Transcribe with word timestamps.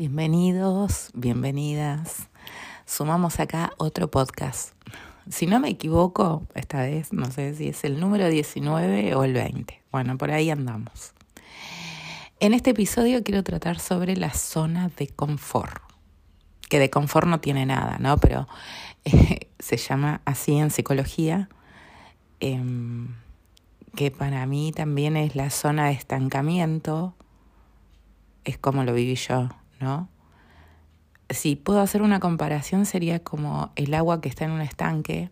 Bienvenidos, 0.00 1.10
bienvenidas. 1.12 2.30
Sumamos 2.86 3.38
acá 3.38 3.74
otro 3.76 4.10
podcast. 4.10 4.72
Si 5.28 5.44
no 5.44 5.60
me 5.60 5.68
equivoco, 5.68 6.46
esta 6.54 6.80
vez, 6.80 7.12
no 7.12 7.30
sé 7.30 7.54
si 7.54 7.68
es 7.68 7.84
el 7.84 8.00
número 8.00 8.30
19 8.30 9.14
o 9.14 9.24
el 9.24 9.34
20. 9.34 9.82
Bueno, 9.92 10.16
por 10.16 10.30
ahí 10.30 10.48
andamos. 10.48 11.12
En 12.38 12.54
este 12.54 12.70
episodio 12.70 13.22
quiero 13.22 13.42
tratar 13.42 13.78
sobre 13.78 14.16
la 14.16 14.32
zona 14.32 14.88
de 14.96 15.08
confort. 15.08 15.82
Que 16.70 16.78
de 16.78 16.88
confort 16.88 17.26
no 17.26 17.40
tiene 17.40 17.66
nada, 17.66 17.98
¿no? 17.98 18.16
Pero 18.16 18.48
se 19.58 19.76
llama 19.76 20.22
así 20.24 20.56
en 20.56 20.70
psicología. 20.70 21.50
Eh, 22.40 22.58
que 23.94 24.10
para 24.10 24.46
mí 24.46 24.72
también 24.74 25.18
es 25.18 25.36
la 25.36 25.50
zona 25.50 25.88
de 25.88 25.92
estancamiento, 25.92 27.14
es 28.44 28.56
como 28.56 28.84
lo 28.84 28.94
viví 28.94 29.16
yo, 29.16 29.50
¿no? 29.80 30.08
Si 31.28 31.56
puedo 31.56 31.80
hacer 31.80 32.02
una 32.02 32.20
comparación 32.20 32.86
sería 32.86 33.22
como 33.22 33.72
el 33.76 33.94
agua 33.94 34.20
que 34.20 34.28
está 34.28 34.44
en 34.44 34.50
un 34.50 34.60
estanque 34.60 35.30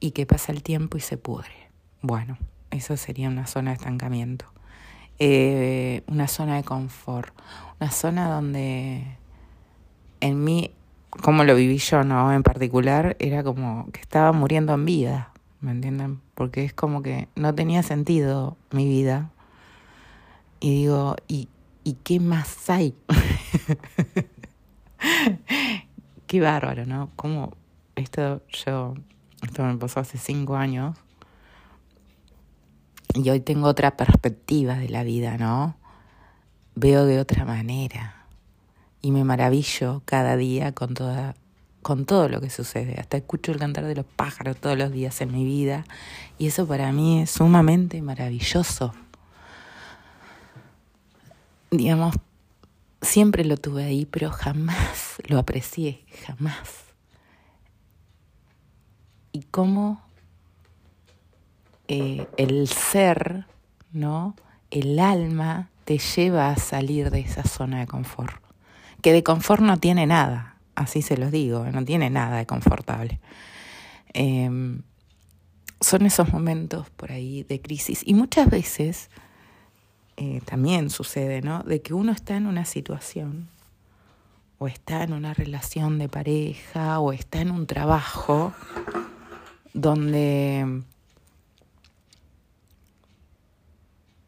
y 0.00 0.12
que 0.12 0.26
pasa 0.26 0.52
el 0.52 0.62
tiempo 0.62 0.96
y 0.96 1.00
se 1.00 1.16
pudre. 1.16 1.70
Bueno, 2.00 2.38
eso 2.70 2.96
sería 2.96 3.28
una 3.28 3.46
zona 3.46 3.70
de 3.70 3.76
estancamiento. 3.76 4.46
Eh, 5.18 6.02
una 6.06 6.28
zona 6.28 6.56
de 6.56 6.62
confort, 6.62 7.34
una 7.80 7.90
zona 7.90 8.30
donde 8.30 9.04
en 10.20 10.44
mí, 10.44 10.70
como 11.10 11.42
lo 11.44 11.54
viví 11.56 11.78
yo, 11.78 12.04
¿no? 12.04 12.32
En 12.32 12.42
particular, 12.42 13.16
era 13.18 13.42
como 13.42 13.90
que 13.90 14.00
estaba 14.00 14.32
muriendo 14.32 14.74
en 14.74 14.84
vida, 14.84 15.32
¿me 15.60 15.72
entienden? 15.72 16.20
Porque 16.34 16.64
es 16.64 16.72
como 16.72 17.02
que 17.02 17.28
no 17.34 17.54
tenía 17.54 17.82
sentido 17.82 18.56
mi 18.70 18.86
vida. 18.86 19.30
Y 20.60 20.82
digo, 20.82 21.16
¿y, 21.26 21.48
¿y 21.88 21.94
qué 22.04 22.20
más 22.20 22.68
hay? 22.68 22.94
qué 26.26 26.40
bárbaro, 26.40 26.84
¿no? 26.84 27.10
Como 27.16 27.54
esto 27.96 28.42
yo, 28.48 28.94
esto 29.42 29.64
me 29.64 29.74
pasó 29.78 30.00
hace 30.00 30.18
cinco 30.18 30.56
años. 30.56 30.98
Y 33.14 33.30
hoy 33.30 33.40
tengo 33.40 33.68
otra 33.68 33.96
perspectiva 33.96 34.74
de 34.74 34.90
la 34.90 35.02
vida, 35.02 35.38
¿no? 35.38 35.76
Veo 36.74 37.06
de 37.06 37.20
otra 37.20 37.46
manera. 37.46 38.26
Y 39.00 39.10
me 39.10 39.24
maravillo 39.24 40.02
cada 40.04 40.36
día 40.36 40.72
con 40.72 40.92
toda 40.92 41.36
con 41.80 42.04
todo 42.04 42.28
lo 42.28 42.42
que 42.42 42.50
sucede. 42.50 42.96
Hasta 42.98 43.16
escucho 43.16 43.50
el 43.50 43.58
cantar 43.58 43.86
de 43.86 43.94
los 43.94 44.04
pájaros 44.04 44.58
todos 44.58 44.76
los 44.76 44.92
días 44.92 45.22
en 45.22 45.32
mi 45.32 45.44
vida 45.44 45.84
y 46.36 46.48
eso 46.48 46.66
para 46.66 46.92
mí 46.92 47.22
es 47.22 47.30
sumamente 47.30 48.02
maravilloso. 48.02 48.92
Digamos, 51.70 52.14
siempre 53.02 53.44
lo 53.44 53.56
tuve 53.56 53.84
ahí, 53.84 54.06
pero 54.06 54.30
jamás 54.30 55.16
lo 55.26 55.38
aprecié, 55.38 56.04
jamás. 56.26 56.84
Y 59.32 59.42
cómo 59.42 60.02
eh, 61.88 62.26
el 62.36 62.68
ser, 62.68 63.46
¿no? 63.92 64.34
El 64.70 64.98
alma 64.98 65.70
te 65.84 65.98
lleva 65.98 66.50
a 66.50 66.56
salir 66.56 67.10
de 67.10 67.20
esa 67.20 67.44
zona 67.44 67.80
de 67.80 67.86
confort. 67.86 68.42
Que 69.00 69.12
de 69.12 69.22
confort 69.22 69.62
no 69.62 69.78
tiene 69.78 70.06
nada, 70.06 70.56
así 70.74 71.02
se 71.02 71.16
los 71.16 71.30
digo, 71.30 71.64
no 71.64 71.84
tiene 71.84 72.10
nada 72.10 72.38
de 72.38 72.46
confortable. 72.46 73.20
Em, 74.12 74.82
son 75.80 76.04
esos 76.06 76.32
momentos 76.32 76.90
por 76.90 77.12
ahí 77.12 77.42
de 77.44 77.60
crisis 77.60 78.02
y 78.04 78.14
muchas 78.14 78.50
veces 78.50 79.10
eh, 80.20 80.40
también 80.44 80.90
sucede, 80.90 81.42
¿no? 81.42 81.62
De 81.62 81.80
que 81.80 81.94
uno 81.94 82.10
está 82.10 82.36
en 82.36 82.48
una 82.48 82.64
situación 82.64 83.48
o 84.58 84.66
está 84.66 85.04
en 85.04 85.12
una 85.12 85.32
relación 85.32 85.96
de 86.00 86.08
pareja 86.08 86.98
o 86.98 87.12
está 87.12 87.40
en 87.40 87.52
un 87.52 87.68
trabajo 87.68 88.52
donde 89.74 90.82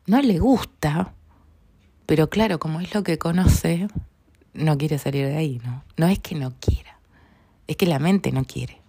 no 0.06 0.22
le 0.22 0.38
gusta, 0.38 1.12
pero 2.06 2.30
claro, 2.30 2.60
como 2.60 2.80
es 2.80 2.94
lo 2.94 3.02
que 3.02 3.18
conoce, 3.18 3.88
no 4.54 4.78
quiere 4.78 4.96
salir 4.96 5.26
de 5.26 5.36
ahí, 5.36 5.60
¿no? 5.64 5.82
No 5.96 6.06
es 6.06 6.20
que 6.20 6.36
no 6.36 6.52
quiera, 6.60 7.00
es 7.66 7.76
que 7.76 7.86
la 7.86 7.98
mente 7.98 8.30
no 8.30 8.44
quiere. 8.44 8.80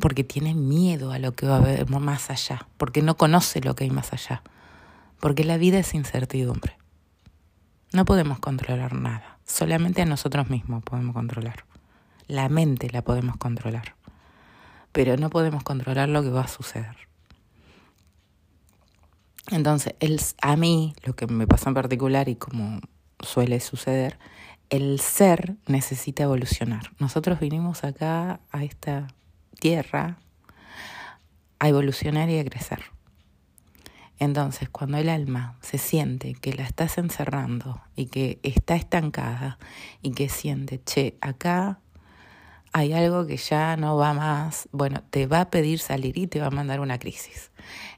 Porque 0.00 0.24
tiene 0.24 0.54
miedo 0.54 1.12
a 1.12 1.18
lo 1.18 1.34
que 1.34 1.46
va 1.46 1.56
a 1.56 1.58
haber 1.58 1.86
más 1.90 2.30
allá, 2.30 2.66
porque 2.78 3.02
no 3.02 3.18
conoce 3.18 3.60
lo 3.60 3.74
que 3.74 3.84
hay 3.84 3.90
más 3.90 4.14
allá, 4.14 4.42
porque 5.20 5.44
la 5.44 5.56
vida 5.56 5.78
es 5.78 5.94
incertidumbre. 5.94 6.76
No 7.92 8.04
podemos 8.04 8.38
controlar 8.38 8.94
nada, 8.94 9.38
solamente 9.46 10.02
a 10.02 10.06
nosotros 10.06 10.50
mismos 10.50 10.82
podemos 10.82 11.14
controlar. 11.14 11.64
La 12.26 12.48
mente 12.48 12.90
la 12.90 13.02
podemos 13.02 13.36
controlar, 13.36 13.94
pero 14.92 15.16
no 15.16 15.30
podemos 15.30 15.62
controlar 15.62 16.08
lo 16.08 16.22
que 16.22 16.30
va 16.30 16.42
a 16.42 16.48
suceder. 16.48 16.96
Entonces, 19.50 19.94
a 20.42 20.56
mí, 20.56 20.94
lo 21.04 21.16
que 21.16 21.26
me 21.26 21.46
pasó 21.46 21.70
en 21.70 21.74
particular 21.74 22.28
y 22.28 22.36
como 22.36 22.80
suele 23.20 23.60
suceder, 23.60 24.18
el 24.68 25.00
ser 25.00 25.56
necesita 25.66 26.24
evolucionar. 26.24 26.90
Nosotros 26.98 27.40
vinimos 27.40 27.84
acá 27.84 28.40
a 28.52 28.64
esta 28.64 29.08
tierra 29.58 30.18
a 31.58 31.68
evolucionar 31.68 32.28
y 32.28 32.38
a 32.38 32.44
crecer. 32.44 32.80
Entonces, 34.18 34.68
cuando 34.68 34.98
el 34.98 35.08
alma 35.08 35.56
se 35.60 35.78
siente 35.78 36.34
que 36.34 36.52
la 36.52 36.64
estás 36.64 36.98
encerrando 36.98 37.80
y 37.94 38.06
que 38.06 38.40
está 38.42 38.74
estancada 38.74 39.58
y 40.02 40.10
que 40.10 40.28
siente, 40.28 40.80
che, 40.84 41.16
acá 41.20 41.78
hay 42.72 42.92
algo 42.92 43.26
que 43.26 43.36
ya 43.36 43.76
no 43.76 43.96
va 43.96 44.14
más, 44.14 44.68
bueno, 44.72 45.02
te 45.10 45.26
va 45.26 45.42
a 45.42 45.50
pedir 45.50 45.78
salir 45.78 46.18
y 46.18 46.26
te 46.26 46.40
va 46.40 46.48
a 46.48 46.50
mandar 46.50 46.80
una 46.80 46.98
crisis. 46.98 47.50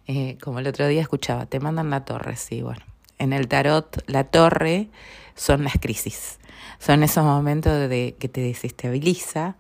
Eh, 0.06 0.36
como 0.42 0.58
el 0.58 0.66
otro 0.66 0.86
día 0.88 1.00
escuchaba, 1.00 1.46
te 1.46 1.58
mandan 1.58 1.90
la 1.90 2.04
torre, 2.04 2.36
sí, 2.36 2.62
bueno, 2.62 2.84
en 3.18 3.32
el 3.32 3.48
tarot 3.48 4.02
la 4.06 4.24
torre 4.24 4.88
son 5.34 5.64
las 5.64 5.74
crisis, 5.80 6.38
son 6.78 7.02
esos 7.02 7.24
momentos 7.24 7.88
de 7.88 8.16
que 8.18 8.28
te 8.28 8.40
desestabiliza 8.40 9.56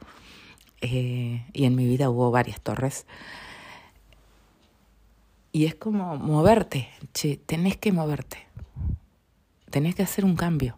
eh, 0.82 1.44
y 1.52 1.64
en 1.64 1.74
mi 1.74 1.86
vida 1.86 2.10
hubo 2.10 2.30
varias 2.30 2.60
torres. 2.60 3.06
Y 5.52 5.66
es 5.66 5.74
como 5.74 6.16
moverte, 6.16 6.88
che, 7.12 7.36
tenés 7.36 7.76
que 7.76 7.92
moverte, 7.92 8.46
tenés 9.70 9.94
que 9.94 10.02
hacer 10.02 10.24
un 10.24 10.36
cambio. 10.36 10.76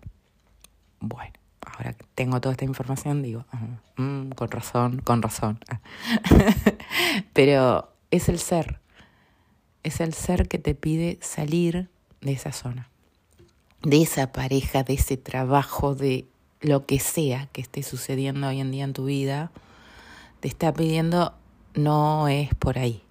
Bueno, 1.01 1.33
ahora 1.61 1.93
que 1.93 2.07
tengo 2.15 2.41
toda 2.41 2.53
esta 2.53 2.65
información, 2.65 3.23
digo, 3.23 3.45
mm, 3.97 4.31
con 4.31 4.51
razón, 4.51 5.01
con 5.01 5.21
razón. 5.21 5.61
Pero 7.35 7.93
es 8.11 8.29
el 8.29 8.39
ser, 8.39 8.81
es 9.83 10.01
el 10.01 10.15
ser 10.15 10.49
que 10.49 10.59
te 10.59 10.75
pide 10.75 11.19
salir 11.21 11.91
de 12.23 12.33
esa 12.33 12.53
zona, 12.53 12.89
de 13.83 14.01
esa 14.01 14.33
pareja, 14.33 14.85
de 14.85 14.95
ese 14.95 15.17
trabajo, 15.17 15.95
de 15.95 16.27
lo 16.61 16.87
que 16.87 16.99
sea 16.99 17.47
que 17.53 17.61
esté 17.61 17.83
sucediendo 17.83 18.47
hoy 18.49 18.61
en 18.61 18.71
día 18.71 18.85
en 18.85 18.93
tu 18.93 19.05
vida, 19.05 19.51
te 20.41 20.49
está 20.49 20.73
pidiendo 20.73 21.35
no 21.75 22.29
es 22.29 22.55
por 22.55 22.79
ahí. 22.79 23.02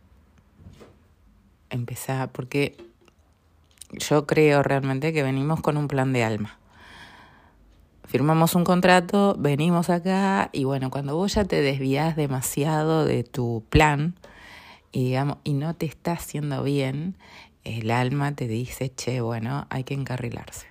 Empezar, 1.72 2.32
porque 2.32 2.78
yo 3.94 4.28
creo 4.28 4.62
realmente 4.62 5.14
que 5.14 5.24
venimos 5.24 5.62
con 5.62 5.78
un 5.78 5.88
plan 5.88 6.14
de 6.14 6.24
alma. 6.24 6.60
Firmamos 8.06 8.56
un 8.56 8.66
contrato, 8.66 9.36
venimos 9.40 9.90
acá 9.90 10.50
y 10.52 10.66
bueno, 10.66 10.92
cuando 10.92 11.16
vos 11.16 11.34
ya 11.34 11.46
te 11.46 11.62
desvías 11.62 12.18
demasiado 12.18 13.06
de 13.06 13.24
tu 13.24 13.64
plan 13.70 14.16
y, 14.92 15.06
digamos, 15.06 15.38
y 15.46 15.54
no 15.54 15.74
te 15.76 15.86
está 15.86 16.12
haciendo 16.12 16.62
bien, 16.62 17.16
el 17.64 17.90
alma 17.90 18.36
te 18.36 18.50
dice, 18.50 18.94
che, 18.94 19.22
bueno, 19.22 19.66
hay 19.70 19.86
que 19.86 19.94
encarrilarse. 19.94 20.68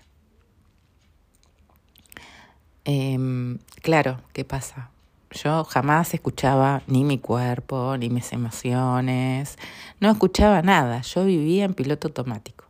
Eh, 2.84 3.56
claro, 3.80 4.20
¿qué 4.34 4.44
pasa? 4.44 4.90
Yo 5.30 5.64
jamás 5.64 6.12
escuchaba 6.12 6.82
ni 6.88 7.04
mi 7.04 7.18
cuerpo, 7.18 7.96
ni 7.96 8.10
mis 8.10 8.32
emociones, 8.32 9.58
no 10.00 10.10
escuchaba 10.10 10.60
nada, 10.62 11.02
yo 11.02 11.24
vivía 11.24 11.64
en 11.64 11.74
piloto 11.74 12.08
automático. 12.08 12.64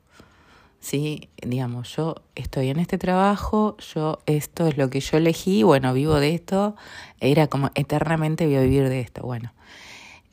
Sí, 0.78 1.28
digamos, 1.42 1.94
yo 1.96 2.16
estoy 2.34 2.68
en 2.70 2.78
este 2.78 2.98
trabajo, 2.98 3.76
yo 3.94 4.18
esto 4.26 4.66
es 4.66 4.76
lo 4.76 4.88
que 4.90 5.00
yo 5.00 5.16
elegí, 5.18 5.62
bueno, 5.62 5.92
vivo 5.94 6.14
de 6.16 6.34
esto, 6.34 6.76
era 7.20 7.46
como 7.48 7.70
eternamente 7.74 8.46
voy 8.46 8.56
a 8.56 8.62
vivir 8.62 8.88
de 8.88 9.00
esto. 9.00 9.22
Bueno, 9.22 9.52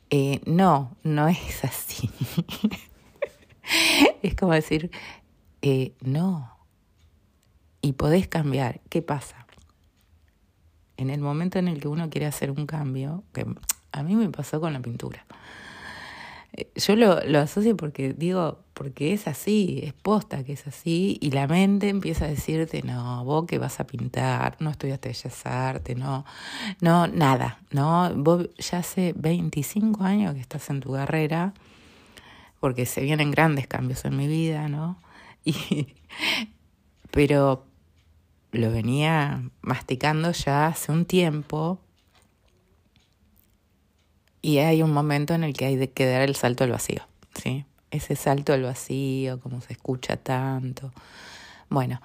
eh, 0.10 0.42
no, 0.46 0.96
no 1.04 1.28
es 1.28 1.64
así. 1.64 2.10
es 4.22 4.36
como 4.36 4.54
decir, 4.54 4.92
eh, 5.62 5.94
no. 6.02 6.58
Y 7.82 7.94
podés 7.94 8.28
cambiar. 8.28 8.82
¿Qué 8.90 9.02
pasa? 9.02 9.47
En 10.98 11.10
el 11.10 11.22
momento 11.22 11.60
en 11.60 11.68
el 11.68 11.80
que 11.80 11.88
uno 11.88 12.10
quiere 12.10 12.26
hacer 12.28 12.52
un 12.52 12.66
cambio, 12.66 13.24
que 13.34 13.46
a 13.92 14.04
mí 14.04 14.16
me 14.16 14.30
pasó 14.30 14.60
con 14.60 14.74
la 14.74 14.80
pintura. 14.82 15.26
eh, 16.54 16.70
yo 16.76 16.96
lo, 16.96 17.22
lo 17.26 17.40
asocio 17.40 17.76
porque 17.78 18.14
digo, 18.14 18.60
porque 18.74 19.14
es 19.14 19.28
así, 19.28 19.80
es 19.84 19.94
posta 19.94 20.44
que 20.44 20.54
es 20.54 20.68
así, 20.68 21.18
y 21.22 21.32
la 21.32 21.48
mente 21.48 21.90
empieza 21.90 22.26
a 22.26 22.30
decirte, 22.30 22.82
no, 22.84 23.24
vos 23.26 23.46
que 23.48 23.58
vas 23.58 23.80
a 23.80 23.88
pintar, 23.88 24.58
no 24.60 24.70
estudiaste 24.72 25.10
bellas 25.10 25.46
artes, 25.46 25.98
no, 25.98 26.26
no, 26.82 27.08
nada, 27.08 27.60
no, 27.72 28.14
vos 28.16 28.50
ya 28.58 28.80
hace 28.80 29.14
25 29.18 30.04
años 30.04 30.34
que 30.36 30.42
estás 30.42 30.70
en 30.70 30.80
tu 30.82 30.94
carrera, 30.94 31.54
porque 32.60 32.86
se 32.86 33.02
vienen 33.02 33.32
grandes 33.32 33.68
cambios 33.68 34.06
en 34.06 34.18
mi 34.18 34.28
vida, 34.28 34.68
¿no? 34.70 34.98
Y, 35.46 35.88
pero 37.12 37.66
lo 38.58 38.72
venía 38.72 39.44
masticando 39.62 40.32
ya 40.32 40.68
hace 40.68 40.92
un 40.92 41.06
tiempo 41.06 41.80
y 44.42 44.60
hay 44.60 44.82
un 44.82 44.92
momento 44.92 45.34
en 45.34 45.44
el 45.44 45.54
que 45.54 45.66
hay 45.66 45.88
que 45.88 46.06
dar 46.06 46.22
el 46.22 46.36
salto 46.36 46.64
al 46.64 46.72
vacío, 46.72 47.02
¿sí? 47.42 47.66
Ese 47.92 48.16
salto 48.16 48.54
al 48.54 48.64
vacío, 48.64 49.40
como 49.40 49.62
se 49.62 49.74
escucha 49.74 50.18
tanto. 50.18 50.94
Bueno, 51.70 52.02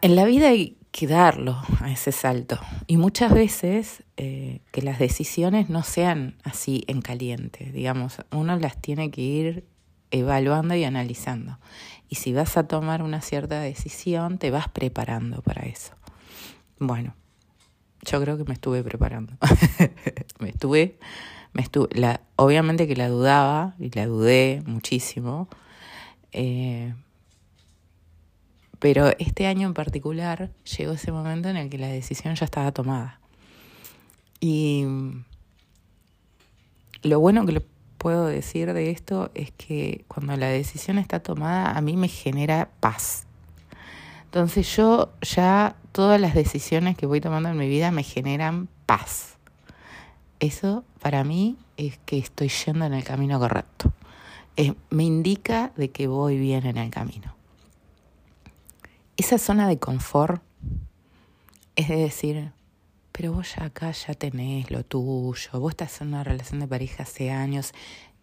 en 0.00 0.16
la 0.16 0.24
vida 0.24 0.48
hay 0.48 0.76
que 0.90 1.06
darlo 1.06 1.60
a 1.80 1.90
ese 1.90 2.10
salto. 2.10 2.58
Y 2.86 2.96
muchas 2.96 3.32
veces 3.32 4.02
eh, 4.16 4.60
que 4.72 4.82
las 4.82 4.98
decisiones 4.98 5.68
no 5.68 5.82
sean 5.82 6.36
así 6.42 6.84
en 6.86 7.02
caliente, 7.02 7.70
digamos, 7.72 8.18
uno 8.30 8.56
las 8.58 8.80
tiene 8.80 9.10
que 9.10 9.20
ir 9.20 9.64
evaluando 10.10 10.74
y 10.74 10.84
analizando. 10.84 11.58
Y 12.08 12.16
si 12.16 12.32
vas 12.32 12.56
a 12.56 12.68
tomar 12.68 13.02
una 13.02 13.20
cierta 13.20 13.60
decisión, 13.60 14.38
te 14.38 14.50
vas 14.50 14.68
preparando 14.68 15.42
para 15.42 15.66
eso. 15.66 15.94
Bueno, 16.78 17.14
yo 18.02 18.20
creo 18.20 18.36
que 18.36 18.44
me 18.44 18.54
estuve 18.54 18.82
preparando. 18.82 19.34
me 20.38 20.50
estuve, 20.50 20.98
me 21.52 21.62
estuve, 21.62 21.88
obviamente 22.36 22.86
que 22.86 22.96
la 22.96 23.08
dudaba 23.08 23.74
y 23.78 23.90
la 23.90 24.06
dudé 24.06 24.62
muchísimo. 24.66 25.48
Eh, 26.32 26.94
pero 28.78 29.08
este 29.18 29.46
año 29.46 29.66
en 29.66 29.74
particular 29.74 30.50
llegó 30.76 30.92
ese 30.92 31.10
momento 31.10 31.48
en 31.48 31.56
el 31.56 31.70
que 31.70 31.78
la 31.78 31.88
decisión 31.88 32.34
ya 32.34 32.44
estaba 32.44 32.72
tomada. 32.72 33.20
Y 34.38 34.84
lo 37.02 37.20
bueno 37.20 37.46
que 37.46 37.52
le 37.52 37.75
puedo 37.98 38.26
decir 38.26 38.72
de 38.72 38.90
esto 38.90 39.30
es 39.34 39.50
que 39.52 40.04
cuando 40.08 40.36
la 40.36 40.48
decisión 40.48 40.98
está 40.98 41.20
tomada 41.20 41.76
a 41.76 41.80
mí 41.80 41.96
me 41.96 42.08
genera 42.08 42.70
paz. 42.80 43.26
Entonces 44.24 44.76
yo 44.76 45.12
ya 45.22 45.76
todas 45.92 46.20
las 46.20 46.34
decisiones 46.34 46.96
que 46.96 47.06
voy 47.06 47.20
tomando 47.20 47.48
en 47.48 47.56
mi 47.56 47.68
vida 47.68 47.90
me 47.90 48.02
generan 48.02 48.68
paz. 48.86 49.38
Eso 50.40 50.84
para 51.00 51.24
mí 51.24 51.56
es 51.76 51.98
que 52.04 52.18
estoy 52.18 52.48
yendo 52.48 52.84
en 52.84 52.94
el 52.94 53.04
camino 53.04 53.38
correcto. 53.38 53.92
me 54.90 55.04
indica 55.04 55.72
de 55.76 55.90
que 55.90 56.06
voy 56.06 56.38
bien 56.38 56.66
en 56.66 56.76
el 56.76 56.90
camino. 56.90 57.34
Esa 59.16 59.38
zona 59.38 59.66
de 59.68 59.78
confort 59.78 60.42
es 61.74 61.88
de 61.88 61.96
decir, 61.96 62.52
pero 63.16 63.32
vos 63.32 63.54
ya 63.56 63.64
acá 63.64 63.92
ya 63.92 64.12
tenés 64.12 64.70
lo 64.70 64.84
tuyo, 64.84 65.58
vos 65.58 65.70
estás 65.70 66.02
en 66.02 66.08
una 66.08 66.22
relación 66.22 66.60
de 66.60 66.68
pareja 66.68 67.04
hace 67.04 67.30
años, 67.30 67.72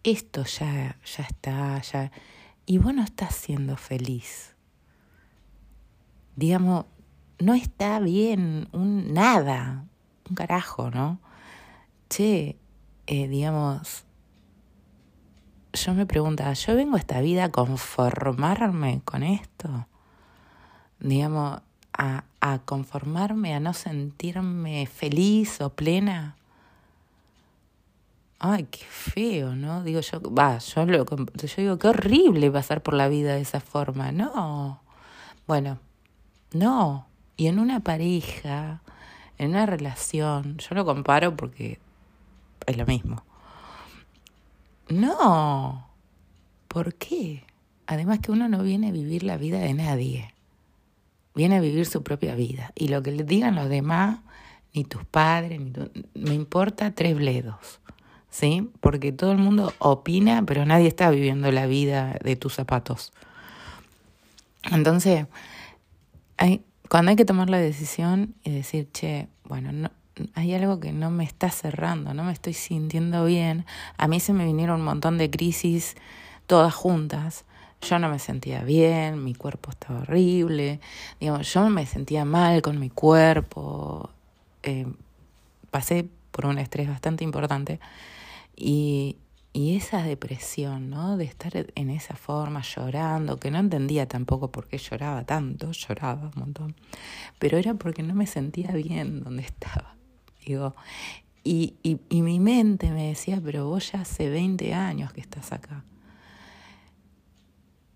esto 0.04 0.44
ya, 0.44 0.96
ya 1.04 1.24
está, 1.24 1.80
ya... 1.80 2.12
Y 2.64 2.78
vos 2.78 2.94
no 2.94 3.02
estás 3.02 3.34
siendo 3.34 3.76
feliz. 3.76 4.54
Digamos, 6.36 6.86
no 7.40 7.54
está 7.54 7.98
bien 7.98 8.68
un 8.70 9.12
nada, 9.12 9.84
un 10.30 10.36
carajo, 10.36 10.92
¿no? 10.92 11.20
Che, 12.08 12.56
eh, 13.08 13.26
digamos, 13.26 14.04
yo 15.72 15.92
me 15.94 16.06
preguntaba, 16.06 16.52
¿yo 16.52 16.76
vengo 16.76 16.94
a 16.94 17.00
esta 17.00 17.20
vida 17.20 17.46
a 17.46 17.50
conformarme 17.50 19.02
con 19.04 19.24
esto? 19.24 19.88
digamos, 21.00 21.60
a, 21.96 22.24
a 22.40 22.58
conformarme, 22.58 23.54
a 23.54 23.60
no 23.60 23.72
sentirme 23.72 24.86
feliz 24.86 25.60
o 25.60 25.70
plena. 25.70 26.36
Ay, 28.38 28.64
qué 28.64 28.84
feo, 28.84 29.54
¿no? 29.54 29.82
Digo 29.82 30.00
yo, 30.00 30.20
va, 30.20 30.58
yo, 30.58 30.84
lo, 30.84 31.06
yo 31.06 31.48
digo, 31.56 31.78
qué 31.78 31.88
horrible 31.88 32.50
pasar 32.50 32.82
por 32.82 32.94
la 32.94 33.08
vida 33.08 33.34
de 33.34 33.40
esa 33.40 33.60
forma. 33.60 34.12
No. 34.12 34.80
Bueno, 35.46 35.78
no. 36.52 37.06
Y 37.36 37.46
en 37.46 37.58
una 37.58 37.80
pareja, 37.80 38.82
en 39.38 39.50
una 39.50 39.66
relación, 39.66 40.58
yo 40.58 40.74
lo 40.74 40.84
comparo 40.84 41.36
porque 41.36 41.78
es 42.66 42.76
lo 42.76 42.84
mismo. 42.86 43.22
No. 44.88 45.88
¿Por 46.68 46.94
qué? 46.94 47.44
Además 47.86 48.18
que 48.18 48.32
uno 48.32 48.48
no 48.48 48.62
viene 48.62 48.88
a 48.88 48.92
vivir 48.92 49.22
la 49.22 49.36
vida 49.36 49.58
de 49.58 49.74
nadie 49.74 50.33
viene 51.34 51.56
a 51.56 51.60
vivir 51.60 51.86
su 51.86 52.02
propia 52.02 52.34
vida. 52.34 52.72
Y 52.74 52.88
lo 52.88 53.02
que 53.02 53.12
le 53.12 53.24
digan 53.24 53.54
los 53.54 53.68
demás, 53.68 54.18
ni 54.72 54.84
tus 54.84 55.04
padres, 55.04 55.60
ni 55.60 55.70
me 56.14 56.34
importa 56.34 56.92
tres 56.92 57.16
bledos. 57.16 57.80
¿Sí? 58.30 58.68
Porque 58.80 59.12
todo 59.12 59.30
el 59.30 59.38
mundo 59.38 59.72
opina, 59.78 60.42
pero 60.44 60.66
nadie 60.66 60.88
está 60.88 61.08
viviendo 61.10 61.52
la 61.52 61.66
vida 61.66 62.18
de 62.24 62.34
tus 62.34 62.54
zapatos. 62.54 63.12
Entonces, 64.72 65.26
hay, 66.36 66.62
cuando 66.88 67.10
hay 67.10 67.16
que 67.16 67.24
tomar 67.24 67.48
la 67.48 67.58
decisión 67.58 68.34
y 68.42 68.50
decir, 68.50 68.90
che, 68.90 69.28
bueno, 69.44 69.70
no, 69.70 69.90
hay 70.34 70.52
algo 70.54 70.80
que 70.80 70.92
no 70.92 71.10
me 71.10 71.22
está 71.22 71.50
cerrando, 71.50 72.12
no 72.12 72.24
me 72.24 72.32
estoy 72.32 72.54
sintiendo 72.54 73.24
bien. 73.24 73.66
A 73.98 74.08
mí 74.08 74.18
se 74.18 74.32
me 74.32 74.44
vinieron 74.44 74.80
un 74.80 74.86
montón 74.86 75.16
de 75.16 75.30
crisis 75.30 75.94
todas 76.46 76.74
juntas 76.74 77.44
yo 77.80 77.98
no 77.98 78.08
me 78.08 78.18
sentía 78.18 78.62
bien, 78.62 79.22
mi 79.22 79.34
cuerpo 79.34 79.70
estaba 79.70 80.00
horrible, 80.00 80.80
digamos, 81.20 81.52
yo 81.52 81.68
me 81.68 81.86
sentía 81.86 82.24
mal 82.24 82.62
con 82.62 82.78
mi 82.78 82.90
cuerpo, 82.90 84.10
eh, 84.62 84.86
pasé 85.70 86.08
por 86.30 86.46
un 86.46 86.58
estrés 86.58 86.88
bastante 86.88 87.24
importante 87.24 87.80
y, 88.56 89.16
y 89.52 89.76
esa 89.76 90.02
depresión, 90.02 90.90
¿no? 90.90 91.16
De 91.16 91.24
estar 91.24 91.52
en 91.74 91.90
esa 91.90 92.16
forma 92.16 92.62
llorando, 92.62 93.38
que 93.38 93.50
no 93.50 93.58
entendía 93.58 94.06
tampoco 94.08 94.50
por 94.50 94.66
qué 94.66 94.78
lloraba 94.78 95.24
tanto, 95.24 95.70
lloraba 95.72 96.30
un 96.34 96.40
montón, 96.40 96.74
pero 97.38 97.56
era 97.56 97.74
porque 97.74 98.02
no 98.02 98.14
me 98.14 98.26
sentía 98.26 98.72
bien 98.72 99.22
donde 99.22 99.42
estaba. 99.42 99.94
Digo, 100.44 100.74
y, 101.44 101.74
y, 101.82 102.00
y 102.08 102.22
mi 102.22 102.40
mente 102.40 102.90
me 102.90 103.08
decía, 103.08 103.40
pero 103.44 103.68
vos 103.68 103.92
ya 103.92 104.00
hace 104.00 104.28
20 104.28 104.74
años 104.74 105.12
que 105.12 105.20
estás 105.20 105.52
acá. 105.52 105.84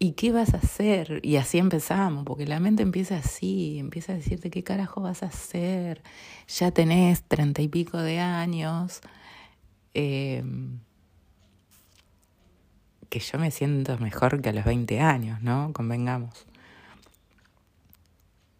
¿Y 0.00 0.12
qué 0.12 0.30
vas 0.30 0.54
a 0.54 0.58
hacer? 0.58 1.20
Y 1.24 1.36
así 1.36 1.58
empezamos, 1.58 2.24
porque 2.24 2.46
la 2.46 2.60
mente 2.60 2.82
empieza 2.84 3.16
así, 3.16 3.78
empieza 3.78 4.12
a 4.12 4.16
decirte 4.16 4.50
qué 4.50 4.62
carajo 4.62 5.00
vas 5.00 5.24
a 5.24 5.26
hacer. 5.26 6.02
Ya 6.46 6.70
tenés 6.70 7.24
treinta 7.24 7.62
y 7.62 7.68
pico 7.68 7.98
de 7.98 8.20
años. 8.20 9.00
Em, 9.94 10.78
que 13.08 13.18
yo 13.18 13.38
me 13.38 13.50
siento 13.50 13.98
mejor 13.98 14.40
que 14.40 14.50
a 14.50 14.52
los 14.52 14.64
20 14.64 15.00
años, 15.00 15.42
¿no? 15.42 15.72
Convengamos. 15.72 16.46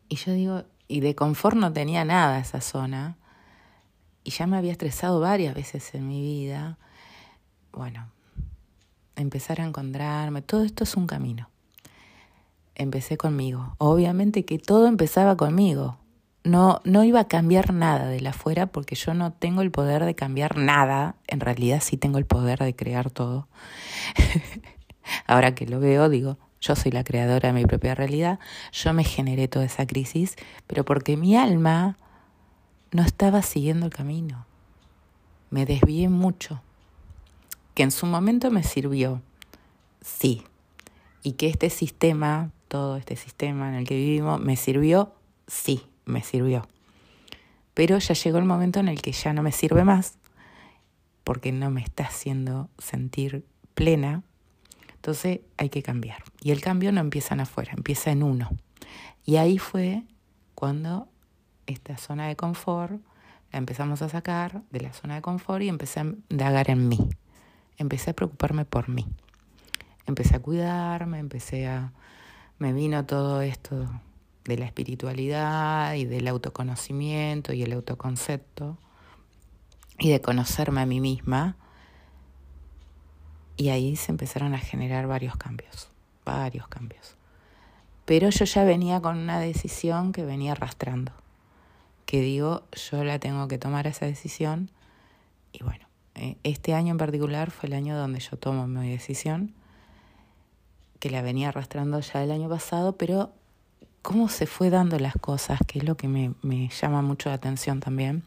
Y 0.08 0.16
yo 0.16 0.32
digo, 0.32 0.64
y 0.88 1.00
de 1.00 1.14
confort 1.14 1.56
no 1.56 1.72
tenía 1.72 2.04
nada 2.04 2.40
esa 2.40 2.60
zona. 2.60 3.16
Y 4.24 4.30
ya 4.30 4.46
me 4.48 4.56
había 4.56 4.72
estresado 4.72 5.20
varias 5.20 5.54
veces 5.54 5.94
en 5.94 6.08
mi 6.08 6.20
vida. 6.20 6.78
Bueno, 7.72 8.10
empezar 9.20 9.60
a 9.60 9.64
encontrarme, 9.64 10.42
todo 10.42 10.64
esto 10.64 10.84
es 10.84 10.96
un 10.96 11.06
camino. 11.06 11.48
Empecé 12.74 13.16
conmigo. 13.16 13.74
Obviamente 13.78 14.44
que 14.44 14.58
todo 14.58 14.86
empezaba 14.86 15.36
conmigo. 15.36 15.98
No, 16.44 16.80
no 16.84 17.04
iba 17.04 17.20
a 17.20 17.28
cambiar 17.28 17.74
nada 17.74 18.08
de 18.08 18.20
la 18.20 18.30
afuera 18.30 18.66
porque 18.66 18.94
yo 18.94 19.12
no 19.14 19.32
tengo 19.32 19.62
el 19.62 19.70
poder 19.70 20.04
de 20.04 20.14
cambiar 20.14 20.56
nada. 20.56 21.16
En 21.26 21.40
realidad 21.40 21.80
sí 21.82 21.96
tengo 21.96 22.18
el 22.18 22.26
poder 22.26 22.60
de 22.60 22.76
crear 22.76 23.10
todo. 23.10 23.48
Ahora 25.26 25.54
que 25.54 25.66
lo 25.66 25.80
veo, 25.80 26.08
digo, 26.08 26.38
yo 26.60 26.76
soy 26.76 26.92
la 26.92 27.04
creadora 27.04 27.48
de 27.48 27.52
mi 27.52 27.66
propia 27.66 27.94
realidad. 27.94 28.38
Yo 28.72 28.92
me 28.92 29.04
generé 29.04 29.48
toda 29.48 29.64
esa 29.64 29.86
crisis, 29.86 30.36
pero 30.66 30.84
porque 30.84 31.16
mi 31.16 31.36
alma 31.36 31.96
no 32.92 33.02
estaba 33.02 33.42
siguiendo 33.42 33.86
el 33.86 33.92
camino. 33.92 34.46
Me 35.50 35.66
desvié 35.66 36.08
mucho 36.08 36.62
que 37.78 37.84
en 37.84 37.92
su 37.92 38.06
momento 38.06 38.50
me 38.50 38.64
sirvió, 38.64 39.22
sí, 40.00 40.42
y 41.22 41.34
que 41.34 41.46
este 41.46 41.70
sistema, 41.70 42.50
todo 42.66 42.96
este 42.96 43.14
sistema 43.14 43.68
en 43.68 43.76
el 43.76 43.86
que 43.86 43.94
vivimos, 43.94 44.40
me 44.40 44.56
sirvió, 44.56 45.14
sí, 45.46 45.86
me 46.04 46.24
sirvió. 46.24 46.66
Pero 47.74 47.96
ya 47.98 48.14
llegó 48.14 48.38
el 48.38 48.46
momento 48.46 48.80
en 48.80 48.88
el 48.88 49.00
que 49.00 49.12
ya 49.12 49.32
no 49.32 49.44
me 49.44 49.52
sirve 49.52 49.84
más, 49.84 50.18
porque 51.22 51.52
no 51.52 51.70
me 51.70 51.80
está 51.80 52.06
haciendo 52.06 52.68
sentir 52.78 53.44
plena, 53.74 54.24
entonces 54.96 55.42
hay 55.56 55.68
que 55.68 55.84
cambiar. 55.84 56.24
Y 56.40 56.50
el 56.50 56.60
cambio 56.60 56.90
no 56.90 57.00
empieza 57.00 57.34
en 57.34 57.42
afuera, 57.42 57.74
empieza 57.76 58.10
en 58.10 58.24
uno. 58.24 58.50
Y 59.24 59.36
ahí 59.36 59.58
fue 59.58 60.02
cuando 60.56 61.06
esta 61.68 61.96
zona 61.96 62.26
de 62.26 62.34
confort 62.34 63.00
la 63.52 63.58
empezamos 63.60 64.02
a 64.02 64.08
sacar 64.08 64.62
de 64.72 64.80
la 64.80 64.92
zona 64.92 65.14
de 65.14 65.22
confort 65.22 65.62
y 65.62 65.68
empecé 65.68 66.00
a 66.00 66.12
indagar 66.28 66.70
en 66.70 66.88
mí 66.88 67.08
empecé 67.78 68.10
a 68.10 68.14
preocuparme 68.14 68.64
por 68.64 68.88
mí. 68.88 69.06
Empecé 70.06 70.36
a 70.36 70.40
cuidarme, 70.40 71.18
empecé 71.18 71.66
a... 71.66 71.92
Me 72.58 72.72
vino 72.72 73.06
todo 73.06 73.40
esto 73.40 73.88
de 74.44 74.58
la 74.58 74.64
espiritualidad 74.64 75.94
y 75.94 76.04
del 76.04 76.26
autoconocimiento 76.26 77.52
y 77.52 77.62
el 77.62 77.72
autoconcepto 77.72 78.78
y 79.98 80.10
de 80.10 80.20
conocerme 80.20 80.80
a 80.80 80.86
mí 80.86 81.00
misma. 81.00 81.56
Y 83.56 83.70
ahí 83.70 83.96
se 83.96 84.12
empezaron 84.12 84.54
a 84.54 84.58
generar 84.58 85.06
varios 85.06 85.36
cambios, 85.36 85.90
varios 86.24 86.68
cambios. 86.68 87.16
Pero 88.04 88.30
yo 88.30 88.44
ya 88.44 88.64
venía 88.64 89.00
con 89.00 89.18
una 89.18 89.38
decisión 89.38 90.12
que 90.12 90.24
venía 90.24 90.52
arrastrando, 90.52 91.12
que 92.06 92.20
digo, 92.20 92.62
yo 92.72 93.04
la 93.04 93.18
tengo 93.18 93.48
que 93.48 93.58
tomar 93.58 93.86
esa 93.86 94.06
decisión. 94.06 94.70
Y 95.52 95.62
bueno, 95.62 95.87
este 96.42 96.74
año 96.74 96.92
en 96.92 96.98
particular 96.98 97.50
fue 97.50 97.68
el 97.68 97.74
año 97.74 97.96
donde 97.96 98.20
yo 98.20 98.36
tomo 98.36 98.66
mi 98.66 98.90
decisión, 98.90 99.54
que 100.98 101.10
la 101.10 101.22
venía 101.22 101.48
arrastrando 101.48 102.00
ya 102.00 102.22
el 102.22 102.30
año 102.30 102.48
pasado, 102.48 102.96
pero 102.96 103.32
cómo 104.02 104.28
se 104.28 104.46
fue 104.46 104.70
dando 104.70 104.98
las 104.98 105.14
cosas, 105.14 105.60
que 105.66 105.78
es 105.78 105.84
lo 105.84 105.96
que 105.96 106.08
me, 106.08 106.32
me 106.42 106.68
llama 106.68 107.02
mucho 107.02 107.28
la 107.28 107.36
atención 107.36 107.80
también, 107.80 108.24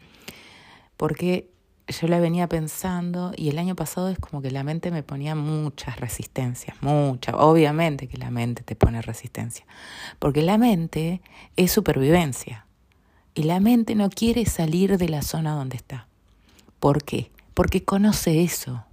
porque 0.98 1.50
yo 1.88 2.08
la 2.08 2.20
venía 2.20 2.48
pensando 2.48 3.34
y 3.36 3.50
el 3.50 3.58
año 3.58 3.76
pasado 3.76 4.10
es 4.10 4.20
como 4.20 4.42
que 4.42 4.52
la 4.52 4.64
mente 4.64 4.92
me 4.92 5.04
ponía 5.04 5.36
muchas 5.36 6.00
resistencias, 6.00 6.78
muchas, 6.82 7.36
obviamente 7.38 8.08
que 8.08 8.18
la 8.18 8.32
mente 8.32 8.64
te 8.64 8.76
pone 8.76 9.02
resistencia, 9.02 9.66
porque 10.20 10.42
la 10.42 10.58
mente 10.58 11.22
es 11.58 11.72
supervivencia 11.72 12.66
y 13.34 13.44
la 13.44 13.60
mente 13.60 13.96
no 13.96 14.10
quiere 14.10 14.46
salir 14.46 14.98
de 14.98 15.10
la 15.10 15.22
zona 15.22 15.56
donde 15.56 15.78
está. 15.78 16.08
¿Por 16.80 17.04
qué? 17.04 17.32
Porque 17.54 17.84
conoce 17.84 18.44
eso, 18.44 18.86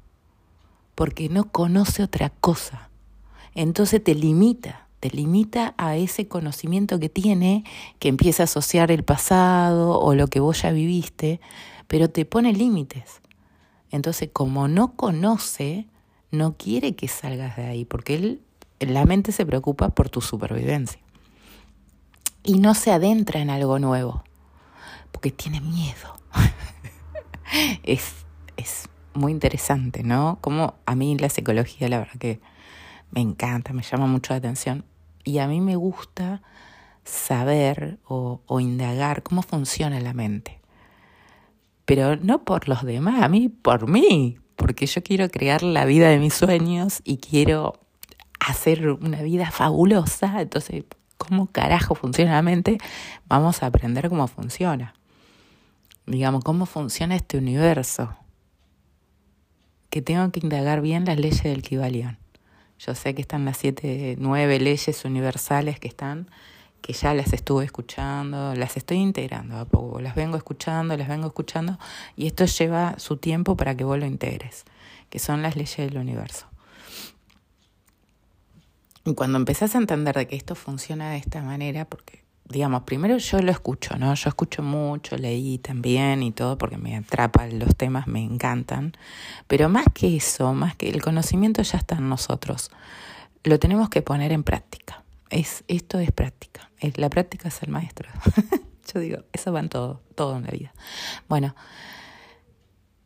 porque 0.95 1.29
no 1.29 1.45
conoce 1.45 2.03
otra 2.03 2.31
cosa, 2.31 2.91
entonces 3.55 4.03
te 4.03 4.15
limita 4.15 4.89
te 5.01 5.11
limita 5.11 5.75
a 5.79 5.97
ese 5.97 6.27
conocimiento 6.27 6.99
que 6.99 7.09
tiene, 7.09 7.65
que 7.99 8.09
empieza 8.09 8.43
a 8.43 8.45
asociar 8.45 8.91
el 8.91 9.05
pasado 9.05 9.99
o 9.99 10.15
lo 10.15 10.27
que 10.27 10.41
vos 10.41 10.63
ya 10.63 10.73
viviste, 10.73 11.41
pero 11.87 12.11
te 12.11 12.25
pone 12.25 12.53
límites. 12.53 13.21
Entonces, 13.91 14.31
como 14.33 14.69
no 14.69 14.95
conoce, 14.97 15.87
no 16.31 16.57
quiere 16.57 16.95
que 16.95 17.09
salgas 17.09 17.57
de 17.57 17.67
ahí, 17.67 17.85
porque 17.85 18.15
él, 18.15 18.43
la 18.81 19.05
mente 19.05 19.33
se 19.33 19.47
preocupa 19.47 19.91
por 19.91 20.11
tu 20.11 20.21
supervivencia. 20.21 21.01
Y 22.43 22.59
no 22.59 22.75
se 22.75 22.91
adentra 22.91 23.41
en 23.41 23.51
algo 23.51 23.79
nuevo, 23.79 24.25
porque 25.13 25.31
tiene 25.31 25.61
miedo. 25.61 26.19
es, 27.85 28.27
es 28.59 28.91
muy 29.15 29.33
interesante, 29.33 30.03
¿no? 30.03 30.37
Como 30.43 30.75
a 30.85 30.95
mí 30.95 31.17
la 31.17 31.31
psicología, 31.31 31.89
la 31.89 32.01
verdad 32.01 32.19
que 32.19 32.41
me 33.11 33.23
encanta, 33.23 33.73
me 33.73 33.83
llama 33.83 34.07
mucho 34.07 34.35
la 34.35 34.39
atención. 34.39 34.85
Y 35.25 35.39
a 35.39 35.49
mí 35.49 35.63
me 35.63 35.77
gusta 35.77 36.43
saber 37.05 37.99
o, 38.07 38.43
o 38.45 38.61
indagar 38.61 39.23
cómo 39.23 39.41
funciona 39.41 39.99
la 40.01 40.13
mente 40.13 40.59
pero 41.89 42.17
no 42.17 42.45
por 42.45 42.69
los 42.69 42.83
demás, 42.83 43.23
a 43.23 43.29
mí 43.29 43.49
por 43.49 43.89
mí, 43.89 44.37
porque 44.57 44.85
yo 44.85 45.03
quiero 45.03 45.31
crear 45.31 45.63
la 45.63 45.87
vida 45.87 46.11
de 46.11 46.19
mis 46.19 46.35
sueños 46.35 47.01
y 47.03 47.17
quiero 47.17 47.81
hacer 48.41 48.91
una 48.91 49.23
vida 49.23 49.51
fabulosa, 49.51 50.43
entonces, 50.43 50.85
¿cómo 51.17 51.47
carajo 51.47 51.95
funciona 51.95 52.33
la 52.33 52.43
mente? 52.43 52.77
Vamos 53.27 53.63
a 53.63 53.69
aprender 53.69 54.11
cómo 54.11 54.27
funciona. 54.27 54.93
Digamos, 56.05 56.45
cómo 56.45 56.67
funciona 56.67 57.17
este 57.17 57.39
universo. 57.39 58.15
Que 59.99 60.03
tengo 60.03 60.31
que 60.31 60.39
indagar 60.39 60.81
bien 60.81 61.07
las 61.07 61.19
leyes 61.19 61.43
del 61.43 61.61
Kibalión. 61.61 62.19
Yo 62.79 62.95
sé 62.95 63.17
que 63.17 63.21
están 63.21 63.45
las 63.45 63.57
siete, 63.57 64.15
nueve 64.17 64.61
leyes 64.61 65.05
universales 65.05 65.81
que 65.81 65.89
están 65.89 66.31
que 66.81 66.93
ya 66.93 67.15
las 67.15 67.33
estuve 67.33 67.65
escuchando, 67.65 68.55
las 68.55 68.77
estoy 68.77 68.99
integrando 68.99 69.57
a 69.57 69.65
poco, 69.65 70.01
las 70.01 70.15
vengo 70.15 70.37
escuchando, 70.37 70.97
las 70.97 71.09
vengo 71.09 71.27
escuchando, 71.27 71.81
y 72.15 72.29
esto 72.29 72.45
lleva 72.45 72.97
su 73.01 73.17
tiempo 73.17 73.57
para 73.57 73.77
que 73.77 73.83
vos 73.83 73.99
lo 73.99 74.07
integres, 74.07 74.67
que 75.11 75.19
son 75.19 75.43
las 75.43 75.57
leyes 75.57 75.79
del 75.79 75.99
universo. 75.99 76.47
Y 79.05 79.15
cuando 79.15 79.37
empezás 79.37 79.75
a 79.75 79.79
entender 79.79 80.15
de 80.15 80.29
que 80.29 80.37
esto 80.37 80.55
funciona 80.55 81.11
de 81.11 81.17
esta 81.17 81.43
manera, 81.43 81.87
porque, 81.87 82.23
digamos, 82.49 82.83
primero 82.83 83.19
yo 83.19 83.41
lo 83.41 83.51
escucho, 83.51 83.97
¿no? 83.97 84.15
Yo 84.15 84.29
escucho 84.29 84.63
mucho, 84.63 85.17
leí 85.17 85.59
también 85.59 86.23
y 86.23 86.33
todo, 86.33 86.57
porque 86.59 86.79
me 86.79 86.97
atrapan 86.97 87.59
los 87.59 87.77
temas, 87.77 88.07
me 88.07 88.23
encantan, 88.23 88.93
pero 89.47 89.69
más 89.69 89.87
que 89.93 90.17
eso, 90.17 90.55
más 90.55 90.77
que 90.77 90.89
el 90.89 91.03
conocimiento 91.03 91.63
ya 91.63 91.79
está 91.79 91.97
en 91.97 92.09
nosotros, 92.09 92.71
lo 93.45 93.59
tenemos 93.59 93.89
que 93.89 94.03
poner 94.03 94.33
en 94.33 94.43
práctica. 94.43 95.05
Es, 95.31 95.65
esto 95.69 95.99
es 95.99 96.11
práctica. 96.11 96.71
la 96.97 97.11
práctica 97.11 97.49
es 97.49 97.63
el 97.63 97.71
maestro. 97.71 98.09
Yo 98.95 99.01
digo, 99.01 99.19
eso 99.33 99.53
va 99.53 99.61
en 99.61 99.69
todo, 99.69 100.01
todo 100.15 100.37
en 100.37 100.45
la 100.45 100.51
vida. 100.51 100.73
Bueno, 101.29 101.55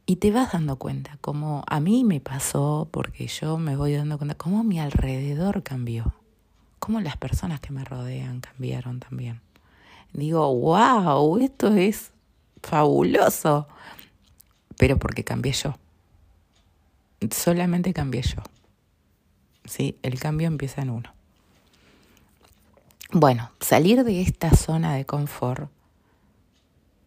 y 0.06 0.16
te 0.16 0.30
vas 0.30 0.52
dando 0.52 0.76
cuenta, 0.76 1.18
como 1.20 1.64
a 1.66 1.80
mí 1.80 2.04
me 2.04 2.20
pasó, 2.20 2.88
porque 2.90 3.28
yo 3.28 3.56
me 3.56 3.76
voy 3.76 3.94
dando 3.94 4.18
cuenta, 4.18 4.34
cómo 4.34 4.62
mi 4.62 4.78
alrededor 4.78 5.62
cambió, 5.62 6.14
cómo 6.82 7.00
las 7.00 7.16
personas 7.16 7.60
que 7.60 7.72
me 7.72 7.84
rodean 7.84 8.40
cambiaron 8.40 8.98
también. 8.98 9.40
Digo, 10.12 10.52
wow, 10.52 11.38
esto 11.38 11.68
es 11.68 12.10
fabuloso, 12.60 13.68
pero 14.78 14.98
porque 14.98 15.22
cambié 15.22 15.52
yo. 15.52 15.76
Solamente 17.30 17.92
cambié 17.92 18.22
yo. 18.22 18.42
¿Sí? 19.64 19.96
El 20.02 20.18
cambio 20.18 20.48
empieza 20.48 20.82
en 20.82 20.90
uno. 20.90 21.14
Bueno, 23.12 23.52
salir 23.60 24.02
de 24.02 24.20
esta 24.20 24.50
zona 24.50 24.96
de 24.96 25.06
confort 25.06 25.70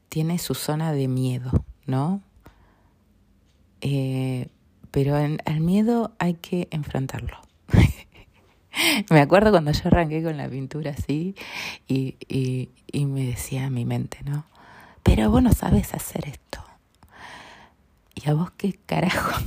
tiene 0.08 0.40
su 0.40 0.56
zona 0.56 0.94
de 0.94 1.10
miedo, 1.10 1.52
¿no? 1.86 2.22
Eh, 3.82 4.48
pero 4.92 5.18
al 5.18 5.60
miedo 5.60 6.16
hay 6.18 6.36
que 6.36 6.70
enfrentarlo. 6.72 7.45
me 9.10 9.22
acuerdo 9.22 9.52
cuando 9.52 9.72
yo 9.72 9.82
arranqué 9.86 10.24
con 10.24 10.38
la 10.38 10.50
pintura 10.50 10.92
así 10.92 11.36
y, 11.88 12.16
y, 12.28 12.70
y 12.92 13.06
me 13.06 13.26
decía 13.26 13.70
mi 13.70 13.86
mente, 13.86 14.20
¿no? 14.26 14.46
Pero 15.04 15.30
vos 15.30 15.44
no 15.44 15.54
sabes 15.54 15.94
hacer 15.94 16.28
esto. 16.28 16.64
¿Y 18.16 18.30
a 18.30 18.34
vos 18.34 18.52
qué 18.58 18.74
carajo? 18.86 19.40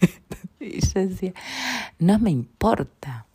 y 0.60 0.80
yo 0.80 1.06
decía, 1.06 1.32
no 1.98 2.18
me 2.18 2.30
importa 2.30 3.26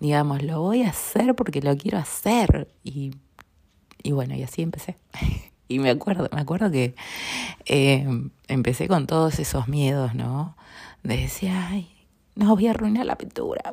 digamos, 0.00 0.42
lo 0.42 0.60
voy 0.60 0.82
a 0.82 0.90
hacer 0.90 1.34
porque 1.34 1.60
lo 1.60 1.76
quiero 1.76 1.98
hacer. 1.98 2.68
Y, 2.84 3.12
y 4.02 4.12
bueno, 4.12 4.34
y 4.34 4.42
así 4.42 4.62
empecé. 4.62 4.96
y 5.68 5.78
me 5.78 5.90
acuerdo, 5.90 6.28
me 6.32 6.40
acuerdo 6.40 6.70
que 6.70 6.94
eh, 7.66 8.06
empecé 8.48 8.88
con 8.88 9.06
todos 9.06 9.38
esos 9.38 9.68
miedos, 9.68 10.14
¿no? 10.14 10.56
De 11.02 11.16
decir, 11.16 11.50
ay, 11.52 11.88
no, 12.36 12.54
voy 12.54 12.68
a 12.68 12.70
arruinar 12.70 13.06
la 13.06 13.18
pintura. 13.18 13.72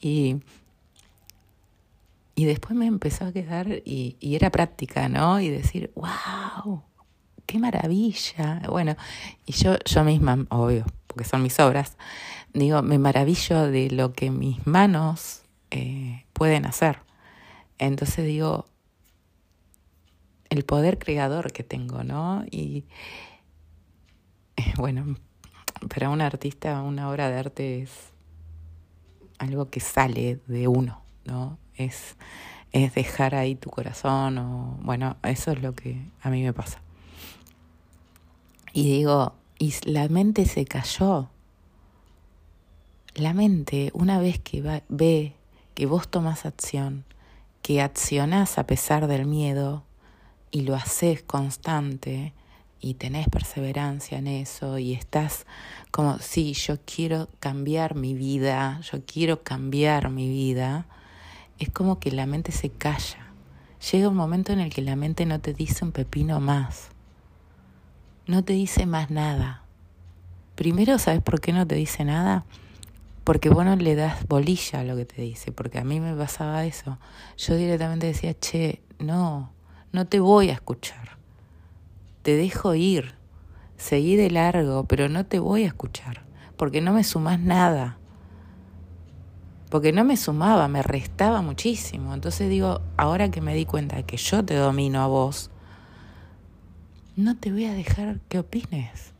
Y, 0.00 0.36
y 2.34 2.44
después 2.44 2.74
me 2.74 2.86
empezó 2.86 3.26
a 3.26 3.32
quedar 3.32 3.68
y, 3.84 4.16
y 4.20 4.36
era 4.36 4.50
práctica, 4.50 5.08
¿no? 5.08 5.40
Y 5.40 5.50
decir, 5.50 5.92
wow, 5.94 6.82
qué 7.46 7.58
maravilla. 7.58 8.62
Bueno, 8.68 8.96
y 9.44 9.52
yo, 9.52 9.76
yo 9.84 10.04
misma, 10.04 10.46
obvio, 10.50 10.86
porque 11.06 11.24
son 11.24 11.42
mis 11.42 11.58
obras, 11.60 11.96
digo, 12.52 12.82
me 12.82 12.98
maravillo 12.98 13.70
de 13.70 13.90
lo 13.90 14.12
que 14.12 14.30
mis 14.30 14.66
manos 14.66 15.42
eh, 15.70 16.24
pueden 16.32 16.66
hacer. 16.66 17.00
Entonces 17.78 18.24
digo, 18.24 18.66
el 20.48 20.64
poder 20.64 20.98
creador 20.98 21.52
que 21.52 21.64
tengo, 21.64 22.04
¿no? 22.04 22.44
Y 22.50 22.84
bueno, 24.76 25.16
para 25.88 26.10
un 26.10 26.20
artista 26.20 26.82
una 26.82 27.10
obra 27.10 27.28
de 27.28 27.38
arte 27.38 27.82
es 27.82 27.90
algo 29.38 29.70
que 29.70 29.80
sale 29.80 30.40
de 30.46 30.68
uno, 30.68 31.02
¿no? 31.24 31.58
Es, 31.76 32.16
es 32.72 32.94
dejar 32.94 33.34
ahí 33.34 33.54
tu 33.54 33.70
corazón 33.70 34.38
o 34.38 34.78
bueno, 34.82 35.16
eso 35.22 35.52
es 35.52 35.62
lo 35.62 35.74
que 35.74 36.00
a 36.22 36.30
mí 36.30 36.42
me 36.42 36.52
pasa. 36.52 36.80
Y 38.72 38.90
digo, 38.90 39.34
y 39.58 39.74
la 39.84 40.08
mente 40.08 40.46
se 40.46 40.64
cayó. 40.64 41.28
La 43.14 43.32
mente, 43.32 43.90
una 43.94 44.18
vez 44.18 44.40
que 44.40 44.82
ve 44.88 45.36
que 45.74 45.86
vos 45.86 46.08
tomas 46.08 46.46
acción, 46.46 47.04
que 47.62 47.80
accionás 47.80 48.58
a 48.58 48.66
pesar 48.66 49.06
del 49.06 49.26
miedo 49.26 49.84
y 50.50 50.62
lo 50.62 50.74
haces 50.74 51.22
constante 51.22 52.32
y 52.84 52.94
tenés 52.94 53.28
perseverancia 53.28 54.18
en 54.18 54.26
eso 54.26 54.78
y 54.78 54.92
estás 54.92 55.46
como, 55.90 56.18
sí, 56.18 56.52
yo 56.54 56.76
quiero 56.84 57.28
cambiar 57.40 57.94
mi 57.94 58.14
vida, 58.14 58.80
yo 58.82 59.04
quiero 59.04 59.42
cambiar 59.42 60.10
mi 60.10 60.28
vida, 60.28 60.86
es 61.58 61.70
como 61.70 61.98
que 61.98 62.10
la 62.10 62.26
mente 62.26 62.52
se 62.52 62.70
calla. 62.70 63.32
Llega 63.92 64.08
un 64.08 64.16
momento 64.16 64.52
en 64.52 64.60
el 64.60 64.72
que 64.72 64.82
la 64.82 64.96
mente 64.96 65.26
no 65.26 65.40
te 65.40 65.54
dice 65.54 65.84
un 65.84 65.92
pepino 65.92 66.40
más, 66.40 66.90
no 68.26 68.44
te 68.44 68.54
dice 68.54 68.86
más 68.86 69.10
nada 69.10 69.64
Primero, 70.54 71.00
¿sabes 71.00 71.20
por 71.20 71.40
qué 71.40 71.52
no 71.52 71.66
te 71.66 71.74
dice 71.74 72.04
nada? 72.04 72.44
Porque 73.24 73.48
vos 73.48 73.64
no 73.64 73.74
le 73.74 73.96
das 73.96 74.24
bolilla 74.28 74.80
a 74.80 74.84
lo 74.84 74.94
que 74.94 75.04
te 75.04 75.20
dice, 75.20 75.50
porque 75.50 75.78
a 75.78 75.84
mí 75.84 75.98
me 75.98 76.14
pasaba 76.14 76.64
eso. 76.64 76.98
Yo 77.36 77.56
directamente 77.56 78.06
decía, 78.06 78.38
che, 78.38 78.80
no, 79.00 79.50
no 79.90 80.06
te 80.06 80.20
voy 80.20 80.50
a 80.50 80.52
escuchar. 80.52 81.13
Te 82.24 82.36
dejo 82.36 82.74
ir, 82.74 83.14
seguí 83.76 84.16
de 84.16 84.32
largo, 84.32 84.86
pero 84.88 85.08
no 85.08 85.24
te 85.24 85.38
voy 85.38 85.62
a 85.62 85.68
escuchar, 85.68 86.24
porque 86.56 86.80
no 86.80 86.92
me 86.92 87.04
sumas 87.04 87.38
nada. 87.38 87.98
Porque 89.70 89.92
no 89.92 90.02
me 90.02 90.16
sumaba, 90.16 90.66
me 90.66 90.82
restaba 90.82 91.40
muchísimo. 91.40 92.14
Entonces 92.14 92.50
digo, 92.50 92.80
ahora 92.96 93.30
que 93.30 93.40
me 93.40 93.54
di 93.54 93.64
cuenta 93.64 93.94
de 93.94 94.02
que 94.02 94.16
yo 94.16 94.44
te 94.44 94.56
domino 94.56 95.00
a 95.00 95.06
vos, 95.06 95.52
no 97.14 97.36
te 97.36 97.52
voy 97.52 97.66
a 97.66 97.74
dejar 97.74 98.18
que 98.28 98.40
opines 98.40 99.14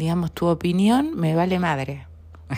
digamos, 0.00 0.32
tu 0.32 0.46
opinión 0.46 1.14
me 1.14 1.34
vale 1.34 1.58
madre. 1.58 2.06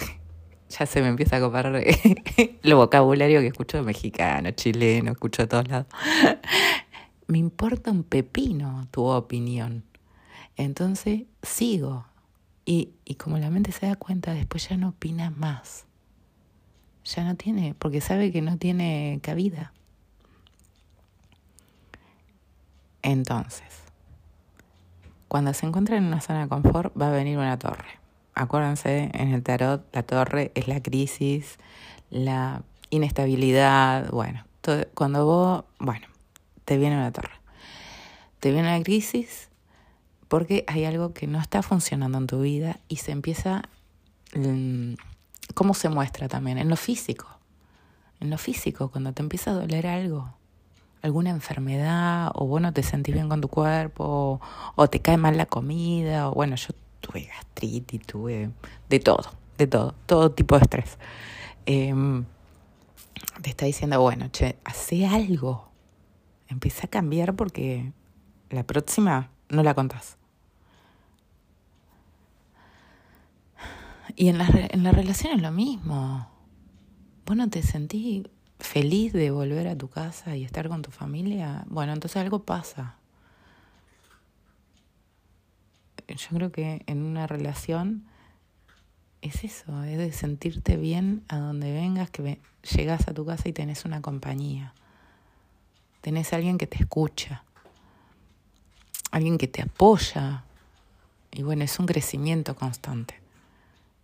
ya 0.68 0.86
se 0.86 1.02
me 1.02 1.08
empieza 1.08 1.36
a 1.36 1.40
copar 1.40 1.66
el 2.62 2.74
vocabulario 2.74 3.40
que 3.40 3.48
escucho 3.48 3.82
mexicano, 3.82 4.52
chileno, 4.52 5.12
escucho 5.12 5.42
a 5.42 5.46
todos 5.48 5.68
lados. 5.68 5.86
Me 7.32 7.38
importa 7.38 7.90
un 7.90 8.02
pepino 8.02 8.86
tu 8.90 9.06
opinión. 9.06 9.84
Entonces 10.58 11.22
sigo. 11.42 12.04
Y, 12.66 12.90
y 13.06 13.14
como 13.14 13.38
la 13.38 13.48
mente 13.48 13.72
se 13.72 13.86
da 13.86 13.96
cuenta, 13.96 14.34
después 14.34 14.68
ya 14.68 14.76
no 14.76 14.90
opina 14.90 15.30
más. 15.30 15.86
Ya 17.06 17.24
no 17.24 17.34
tiene, 17.34 17.74
porque 17.78 18.02
sabe 18.02 18.30
que 18.30 18.42
no 18.42 18.58
tiene 18.58 19.18
cabida. 19.22 19.72
Entonces, 23.00 23.82
cuando 25.26 25.54
se 25.54 25.66
encuentra 25.66 25.96
en 25.96 26.04
una 26.04 26.20
zona 26.20 26.42
de 26.42 26.48
confort 26.48 26.92
va 27.00 27.08
a 27.08 27.12
venir 27.12 27.38
una 27.38 27.58
torre. 27.58 27.98
Acuérdense, 28.34 29.10
en 29.14 29.32
el 29.32 29.42
tarot 29.42 29.82
la 29.94 30.02
torre 30.02 30.52
es 30.54 30.68
la 30.68 30.82
crisis, 30.82 31.58
la 32.10 32.62
inestabilidad, 32.90 34.10
bueno, 34.10 34.44
cuando 34.94 35.24
vos, 35.24 35.64
bueno, 35.78 36.11
te 36.64 36.78
viene 36.78 36.96
una 36.96 37.12
torre. 37.12 37.32
Te 38.40 38.50
viene 38.50 38.68
una 38.74 38.82
crisis 38.82 39.48
porque 40.28 40.64
hay 40.66 40.84
algo 40.84 41.12
que 41.12 41.26
no 41.26 41.38
está 41.38 41.62
funcionando 41.62 42.18
en 42.18 42.26
tu 42.26 42.40
vida 42.40 42.80
y 42.88 42.96
se 42.96 43.12
empieza, 43.12 43.62
mm, 44.34 44.94
¿cómo 45.54 45.74
se 45.74 45.88
muestra 45.88 46.28
también? 46.28 46.58
En 46.58 46.68
lo 46.68 46.76
físico. 46.76 47.26
En 48.20 48.30
lo 48.30 48.38
físico, 48.38 48.90
cuando 48.90 49.12
te 49.12 49.22
empieza 49.22 49.50
a 49.50 49.54
doler 49.54 49.86
algo 49.86 50.32
alguna 51.02 51.30
enfermedad 51.30 52.30
o 52.34 52.46
vos 52.46 52.60
no 52.60 52.72
te 52.72 52.82
sentís 52.82 53.14
bien 53.14 53.28
con 53.28 53.40
tu 53.40 53.48
cuerpo 53.48 54.40
o, 54.76 54.88
te 54.88 55.00
cae 55.00 55.16
mal 55.16 55.36
la 55.36 55.46
comida 55.46 56.28
o 56.28 56.34
bueno, 56.34 56.56
yo 56.56 56.68
tuve 57.00 57.24
gastritis, 57.24 58.06
tuve 58.06 58.50
de 58.88 59.00
todo, 59.00 59.24
de 59.58 59.66
todo, 59.66 59.94
todo 60.06 60.30
tipo 60.30 60.56
de 60.56 60.62
estrés. 60.62 60.98
Em, 61.66 62.24
te 63.42 63.50
está 63.50 63.66
diciendo, 63.66 64.00
bueno, 64.00 64.28
che, 64.30 64.56
hace 64.64 65.06
algo, 65.06 65.68
empieza 66.52 66.86
a 66.86 66.90
cambiar 66.90 67.34
porque 67.34 67.92
la 68.50 68.64
próxima 68.64 69.30
no 69.48 69.62
la 69.62 69.74
contás. 69.74 70.18
Y 74.14 74.28
en 74.28 74.38
la, 74.38 74.46
en 74.48 74.82
la 74.82 74.92
relación 74.92 75.32
es 75.32 75.42
lo 75.42 75.50
mismo. 75.50 76.28
Vos 77.24 77.36
no 77.36 77.48
te 77.48 77.62
sentís 77.62 78.24
feliz 78.62 79.12
de 79.12 79.30
volver 79.30 79.68
a 79.68 79.76
tu 79.76 79.88
casa 79.88 80.36
y 80.36 80.44
estar 80.44 80.68
con 80.68 80.82
tu 80.82 80.90
familia, 80.90 81.64
bueno, 81.68 81.92
entonces 81.92 82.16
algo 82.16 82.44
pasa. 82.44 82.96
Yo 86.08 86.28
creo 86.36 86.52
que 86.52 86.82
en 86.86 87.02
una 87.02 87.26
relación 87.26 88.04
es 89.20 89.44
eso, 89.44 89.82
es 89.84 89.98
de 89.98 90.12
sentirte 90.12 90.76
bien 90.76 91.24
a 91.28 91.38
donde 91.38 91.72
vengas, 91.72 92.10
que 92.10 92.40
llegas 92.76 93.08
a 93.08 93.14
tu 93.14 93.24
casa 93.24 93.48
y 93.48 93.52
tenés 93.52 93.84
una 93.84 94.02
compañía. 94.02 94.74
Tenés 96.02 96.32
alguien 96.32 96.58
que 96.58 96.66
te 96.66 96.76
escucha, 96.76 97.44
alguien 99.10 99.38
que 99.38 99.48
te 99.48 99.62
apoya. 99.62 100.44
Y 101.30 101.42
bueno, 101.42 101.64
es 101.64 101.78
un 101.78 101.86
crecimiento 101.86 102.54
constante. 102.54 103.14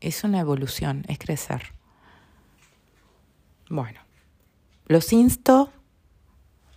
Es 0.00 0.24
una 0.24 0.40
evolución, 0.40 1.04
es 1.08 1.18
crecer. 1.18 1.74
Bueno. 3.68 4.00
Los 4.86 5.12
insto 5.12 5.70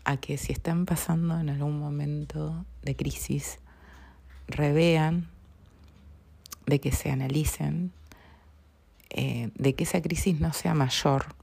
a 0.03 0.17
que 0.17 0.37
si 0.37 0.51
están 0.51 0.85
pasando 0.85 1.39
en 1.39 1.49
algún 1.49 1.79
momento 1.79 2.65
de 2.81 2.95
crisis, 2.97 3.59
revean, 4.47 5.29
de 6.65 6.81
que 6.81 6.91
se 6.91 7.09
analicen, 7.09 7.93
eh, 9.11 9.51
de 9.55 9.75
que 9.75 9.85
esa 9.85 10.01
crisis 10.01 10.41
no 10.41 10.51
sea 10.51 10.73
mayor 10.73 11.35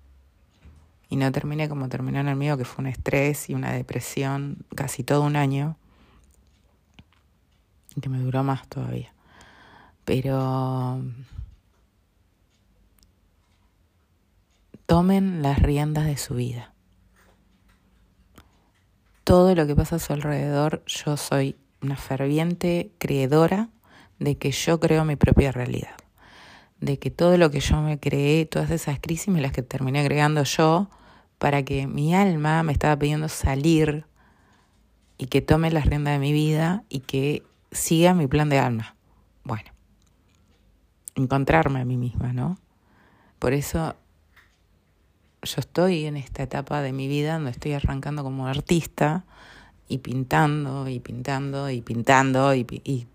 y 1.08 1.16
no 1.16 1.32
termine 1.32 1.68
como 1.68 1.88
terminó 1.88 2.20
en 2.20 2.28
el 2.28 2.36
mío, 2.36 2.56
que 2.56 2.64
fue 2.64 2.82
un 2.82 2.88
estrés 2.88 3.48
y 3.48 3.54
una 3.54 3.72
depresión 3.72 4.58
casi 4.74 5.04
todo 5.04 5.22
un 5.22 5.36
año, 5.36 5.76
que 8.00 8.08
me 8.08 8.18
duró 8.18 8.42
más 8.44 8.68
todavía. 8.68 9.12
Pero 10.04 11.02
tomen 14.86 15.42
las 15.42 15.60
riendas 15.60 16.06
de 16.06 16.16
su 16.16 16.34
vida. 16.34 16.72
Todo 19.24 19.54
lo 19.54 19.66
que 19.66 19.74
pasa 19.74 19.96
a 19.96 19.98
su 19.98 20.12
alrededor, 20.12 20.82
yo 20.86 21.16
soy 21.16 21.56
una 21.82 21.96
ferviente 21.96 22.90
creedora 22.98 23.68
de 24.18 24.36
que 24.36 24.50
yo 24.50 24.80
creo 24.80 25.04
mi 25.04 25.16
propia 25.16 25.52
realidad. 25.52 25.94
De 26.80 26.98
que 26.98 27.10
todo 27.10 27.36
lo 27.36 27.50
que 27.50 27.60
yo 27.60 27.80
me 27.82 27.98
creé, 27.98 28.46
todas 28.46 28.70
esas 28.70 29.00
crisis 29.00 29.28
me 29.28 29.40
las 29.40 29.52
que 29.52 29.62
terminé 29.62 30.04
creando 30.04 30.44
yo, 30.44 30.88
para 31.38 31.62
que 31.62 31.87
mi 31.87 32.14
alma 32.14 32.62
me 32.62 32.72
estaba 32.72 32.98
pidiendo 32.98 33.29
salir 33.29 34.05
y 35.18 35.27
que 35.27 35.40
tome 35.40 35.70
las 35.70 35.87
riendas 35.87 36.14
de 36.14 36.18
mi 36.18 36.33
vida 36.33 36.85
y 36.88 37.01
que 37.01 37.42
siga 37.70 38.14
mi 38.14 38.27
plan 38.27 38.48
de 38.48 38.59
alma. 38.59 38.96
Bueno, 39.44 39.70
encontrarme 41.14 41.81
a 41.81 41.85
mí 41.85 41.96
misma, 41.96 42.33
¿no? 42.33 42.59
Por 43.38 43.53
eso 43.53 43.96
yo 45.42 45.55
estoy 45.59 46.07
en 46.07 46.16
esta 46.16 46.42
etapa 46.42 46.83
de 46.83 46.92
mi 46.92 47.09
vida 47.09 47.35
donde 47.35 47.51
estoy 47.51 47.72
arrancando 47.72 48.22
como 48.22 48.46
artista 48.46 49.24
y 49.88 49.98
pintando 49.98 50.88
y 50.88 51.01
pintando 51.01 51.70
y 51.70 51.81
pintando 51.81 52.55
y, 52.55 52.66
y 52.85 53.07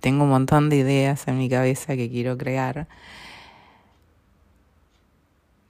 tengo 0.00 0.24
un 0.24 0.30
montón 0.30 0.68
de 0.68 0.76
ideas 0.76 1.26
en 1.28 1.38
mi 1.38 1.48
cabeza 1.48 1.96
que 1.96 2.10
quiero 2.10 2.36
crear, 2.36 2.88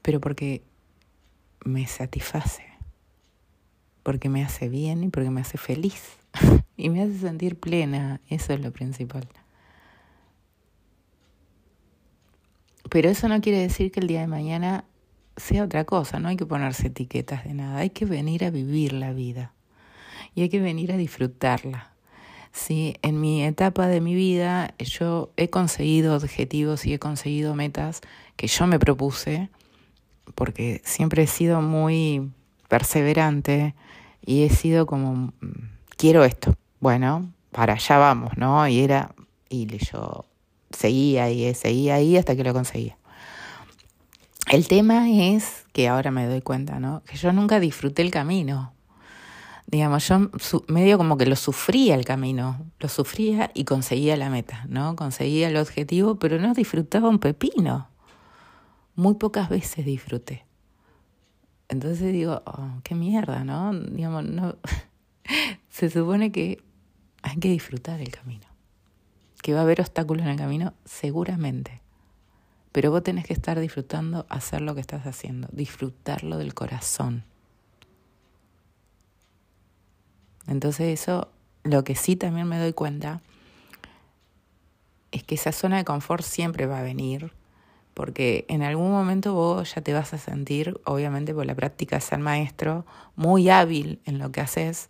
pero 0.02 0.20
porque 0.20 0.62
me 1.64 1.86
satisface, 1.86 2.64
porque 4.02 4.28
me 4.28 4.44
hace 4.44 4.68
bien 4.68 5.04
y 5.04 5.08
porque 5.08 5.30
me 5.30 5.40
hace 5.40 5.58
feliz 5.58 6.18
y 6.76 6.90
me 6.90 7.02
hace 7.02 7.18
sentir 7.18 7.58
plena, 7.58 8.20
eso 8.28 8.52
es 8.52 8.60
lo 8.60 8.72
principal. 8.72 9.28
Pero 12.90 13.10
eso 13.10 13.28
no 13.28 13.40
quiere 13.40 13.58
decir 13.58 13.92
que 13.92 14.00
el 14.00 14.06
día 14.06 14.20
de 14.20 14.26
mañana 14.26 14.84
sea 15.36 15.64
otra 15.64 15.84
cosa, 15.84 16.18
no 16.18 16.28
hay 16.28 16.36
que 16.36 16.46
ponerse 16.46 16.88
etiquetas 16.88 17.44
de 17.44 17.54
nada, 17.54 17.78
hay 17.78 17.90
que 17.90 18.06
venir 18.06 18.44
a 18.44 18.50
vivir 18.50 18.92
la 18.92 19.12
vida 19.12 19.52
y 20.34 20.42
hay 20.42 20.48
que 20.48 20.60
venir 20.60 20.92
a 20.92 20.96
disfrutarla. 20.96 21.92
Sí, 22.52 22.96
en 23.02 23.20
mi 23.20 23.44
etapa 23.44 23.86
de 23.86 24.00
mi 24.00 24.14
vida 24.14 24.74
yo 24.78 25.30
he 25.36 25.50
conseguido 25.50 26.16
objetivos 26.16 26.86
y 26.86 26.94
he 26.94 26.98
conseguido 26.98 27.54
metas 27.54 28.00
que 28.36 28.46
yo 28.46 28.66
me 28.66 28.78
propuse, 28.78 29.48
porque 30.34 30.80
siempre 30.84 31.24
he 31.24 31.26
sido 31.26 31.60
muy 31.60 32.30
perseverante 32.68 33.74
y 34.24 34.44
he 34.44 34.50
sido 34.50 34.86
como, 34.86 35.14
mm, 35.14 35.32
quiero 35.96 36.24
esto, 36.24 36.54
bueno, 36.80 37.32
para 37.50 37.74
allá 37.74 37.98
vamos, 37.98 38.36
¿no? 38.36 38.66
Y 38.68 38.80
era, 38.80 39.14
y 39.48 39.66
yo 39.78 40.24
seguía 40.70 41.30
y 41.30 41.54
seguía 41.54 41.96
ahí 41.96 42.16
hasta 42.16 42.36
que 42.36 42.44
lo 42.44 42.52
conseguía. 42.52 42.96
El 44.50 44.66
tema 44.66 45.10
es 45.10 45.66
que 45.72 45.88
ahora 45.88 46.10
me 46.10 46.26
doy 46.26 46.40
cuenta, 46.40 46.80
¿no? 46.80 47.02
Que 47.04 47.16
yo 47.16 47.32
nunca 47.32 47.60
disfruté 47.60 48.02
el 48.02 48.10
camino. 48.10 48.72
Digamos, 49.66 50.08
yo 50.08 50.30
medio 50.68 50.96
como 50.96 51.18
que 51.18 51.26
lo 51.26 51.36
sufría 51.36 51.94
el 51.94 52.06
camino, 52.06 52.58
lo 52.78 52.88
sufría 52.88 53.50
y 53.52 53.64
conseguía 53.64 54.16
la 54.16 54.30
meta, 54.30 54.64
¿no? 54.66 54.96
Conseguía 54.96 55.48
el 55.48 55.58
objetivo, 55.58 56.18
pero 56.18 56.38
no 56.38 56.54
disfrutaba 56.54 57.10
un 57.10 57.18
pepino. 57.18 57.88
Muy 58.98 59.14
pocas 59.14 59.48
veces 59.48 59.86
disfruté. 59.86 60.44
Entonces 61.68 62.12
digo, 62.12 62.42
oh, 62.44 62.80
qué 62.82 62.94
mierda, 62.94 63.44
¿no? 63.44 63.72
Digamos, 63.72 64.24
no. 64.24 64.56
Se 65.70 65.88
supone 65.88 66.32
que 66.32 66.62
hay 67.22 67.36
que 67.36 67.48
disfrutar 67.48 68.00
el 68.00 68.10
camino. 68.10 68.46
Que 69.42 69.54
va 69.54 69.60
a 69.60 69.62
haber 69.62 69.80
obstáculos 69.80 70.24
en 70.24 70.32
el 70.32 70.36
camino, 70.36 70.74
seguramente 70.84 71.80
pero 72.78 72.90
vos 72.90 73.02
tenés 73.02 73.26
que 73.26 73.32
estar 73.32 73.58
disfrutando 73.58 74.26
hacer 74.28 74.60
lo 74.60 74.74
que 74.74 74.80
estás 74.80 75.06
haciendo, 75.06 75.48
disfrutarlo 75.50 76.38
del 76.38 76.54
corazón. 76.54 77.24
Entonces 80.46 81.00
eso, 81.00 81.28
lo 81.64 81.84
que 81.84 81.96
sí 81.96 82.16
también 82.16 82.46
me 82.46 82.58
doy 82.58 82.72
cuenta, 82.72 83.20
es 85.10 85.24
que 85.24 85.34
esa 85.34 85.50
zona 85.50 85.78
de 85.78 85.84
confort 85.84 86.22
siempre 86.22 86.66
va 86.66 86.78
a 86.78 86.82
venir, 86.82 87.32
porque 87.98 88.44
en 88.48 88.62
algún 88.62 88.92
momento 88.92 89.34
vos 89.34 89.74
ya 89.74 89.82
te 89.82 89.92
vas 89.92 90.14
a 90.14 90.18
sentir, 90.18 90.80
obviamente 90.84 91.34
por 91.34 91.44
la 91.46 91.56
práctica 91.56 91.96
de 91.96 92.00
ser 92.00 92.20
maestro, 92.20 92.86
muy 93.16 93.48
hábil 93.48 94.00
en 94.04 94.20
lo 94.20 94.30
que 94.30 94.40
haces, 94.40 94.88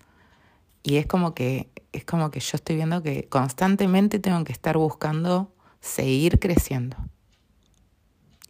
y 0.82 0.96
es 0.96 1.06
como 1.06 1.34
que 1.34 1.70
es 1.92 2.04
como 2.04 2.30
que 2.30 2.40
yo 2.40 2.56
estoy 2.56 2.76
viendo 2.76 3.02
que 3.02 3.26
constantemente 3.30 4.18
tengo 4.18 4.44
que 4.44 4.52
estar 4.52 4.76
buscando 4.76 5.50
seguir 5.80 6.38
creciendo 6.38 6.98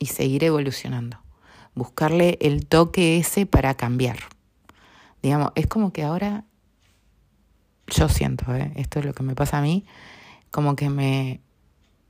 y 0.00 0.06
seguir 0.06 0.42
evolucionando. 0.42 1.18
Buscarle 1.76 2.36
el 2.40 2.66
toque 2.66 3.16
ese 3.18 3.46
para 3.46 3.74
cambiar. 3.74 4.18
Digamos, 5.22 5.52
es 5.54 5.68
como 5.68 5.92
que 5.92 6.02
ahora 6.02 6.44
yo 7.86 8.08
siento, 8.08 8.52
¿eh? 8.56 8.72
esto 8.74 8.98
es 8.98 9.04
lo 9.04 9.12
que 9.12 9.22
me 9.22 9.36
pasa 9.36 9.58
a 9.58 9.62
mí, 9.62 9.84
como 10.50 10.74
que 10.74 10.90
me 10.90 11.40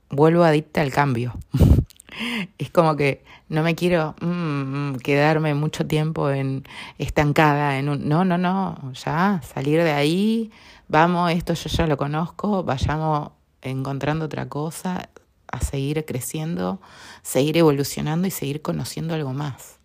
vuelvo 0.09 0.43
adicta 0.43 0.81
al 0.81 0.91
cambio. 0.91 1.37
es 2.57 2.69
como 2.71 2.95
que 2.95 3.23
no 3.47 3.63
me 3.63 3.75
quiero 3.75 4.15
mm, 4.21 4.95
quedarme 4.97 5.53
mucho 5.53 5.85
tiempo 5.85 6.29
en 6.29 6.63
estancada 6.97 7.77
en 7.77 7.89
un 7.89 8.07
no 8.07 8.25
no 8.25 8.37
no 8.37 8.93
ya 8.93 9.41
salir 9.41 9.83
de 9.83 9.91
ahí 9.91 10.51
vamos 10.87 11.31
esto 11.31 11.53
yo 11.53 11.69
ya 11.69 11.87
lo 11.87 11.97
conozco 11.97 12.63
vayamos 12.63 13.31
encontrando 13.61 14.25
otra 14.25 14.47
cosa 14.47 15.09
a 15.47 15.61
seguir 15.61 16.05
creciendo 16.05 16.79
seguir 17.21 17.57
evolucionando 17.57 18.27
y 18.27 18.31
seguir 18.31 18.61
conociendo 18.61 19.15
algo 19.15 19.33
más 19.33 19.79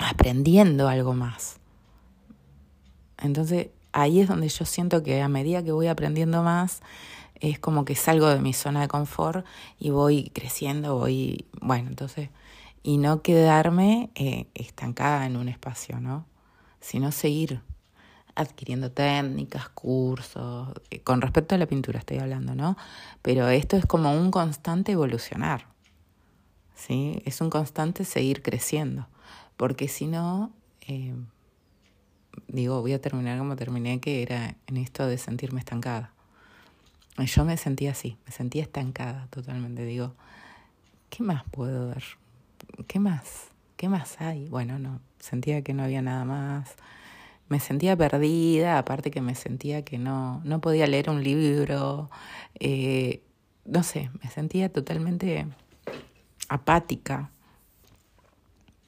aprendiendo 0.00 0.88
algo 0.88 1.12
más. 1.12 1.58
Entonces 3.18 3.68
ahí 3.92 4.20
es 4.20 4.28
donde 4.28 4.48
yo 4.48 4.64
siento 4.64 5.02
que 5.02 5.20
a 5.20 5.28
medida 5.28 5.62
que 5.62 5.72
voy 5.72 5.86
aprendiendo 5.86 6.42
más 6.42 6.80
es 7.40 7.58
como 7.58 7.84
que 7.84 7.94
salgo 7.94 8.28
de 8.28 8.40
mi 8.40 8.52
zona 8.52 8.82
de 8.82 8.88
confort 8.88 9.46
y 9.78 9.90
voy 9.90 10.30
creciendo, 10.34 10.96
voy, 10.96 11.46
bueno, 11.60 11.88
entonces, 11.88 12.28
y 12.82 12.98
no 12.98 13.22
quedarme 13.22 14.10
eh, 14.14 14.46
estancada 14.54 15.26
en 15.26 15.36
un 15.36 15.48
espacio, 15.48 16.00
¿no? 16.00 16.26
Sino 16.80 17.12
seguir 17.12 17.62
adquiriendo 18.34 18.90
técnicas, 18.90 19.68
cursos, 19.70 20.68
eh, 20.90 21.00
con 21.00 21.20
respecto 21.20 21.54
a 21.54 21.58
la 21.58 21.66
pintura 21.66 21.98
estoy 21.98 22.18
hablando, 22.18 22.54
¿no? 22.54 22.76
Pero 23.22 23.48
esto 23.48 23.76
es 23.76 23.86
como 23.86 24.12
un 24.12 24.30
constante 24.30 24.92
evolucionar, 24.92 25.66
¿sí? 26.74 27.22
Es 27.24 27.40
un 27.40 27.50
constante 27.50 28.04
seguir 28.04 28.42
creciendo, 28.42 29.08
porque 29.56 29.88
si 29.88 30.06
no, 30.06 30.52
eh, 30.86 31.14
digo, 32.48 32.80
voy 32.80 32.92
a 32.92 33.00
terminar 33.00 33.38
como 33.38 33.56
terminé, 33.56 34.00
que 34.00 34.22
era 34.22 34.56
en 34.66 34.76
esto 34.76 35.06
de 35.06 35.18
sentirme 35.18 35.60
estancada. 35.60 36.12
Yo 37.26 37.44
me 37.44 37.56
sentía 37.56 37.92
así, 37.92 38.16
me 38.26 38.32
sentía 38.32 38.62
estancada 38.62 39.26
totalmente. 39.30 39.84
Digo, 39.84 40.14
¿qué 41.10 41.22
más 41.22 41.44
puedo 41.50 41.88
dar? 41.88 42.02
¿Qué 42.86 42.98
más? 42.98 43.48
¿Qué 43.76 43.88
más 43.88 44.20
hay? 44.20 44.48
Bueno, 44.48 44.78
no, 44.78 45.00
sentía 45.18 45.62
que 45.62 45.74
no 45.74 45.82
había 45.82 46.02
nada 46.02 46.24
más. 46.24 46.76
Me 47.48 47.60
sentía 47.60 47.96
perdida, 47.96 48.78
aparte 48.78 49.10
que 49.10 49.20
me 49.20 49.34
sentía 49.34 49.84
que 49.84 49.98
no, 49.98 50.40
no 50.44 50.60
podía 50.60 50.86
leer 50.86 51.10
un 51.10 51.22
libro. 51.24 52.10
Eh, 52.58 53.22
no 53.64 53.82
sé, 53.82 54.10
me 54.22 54.30
sentía 54.30 54.72
totalmente 54.72 55.46
apática. 56.48 57.30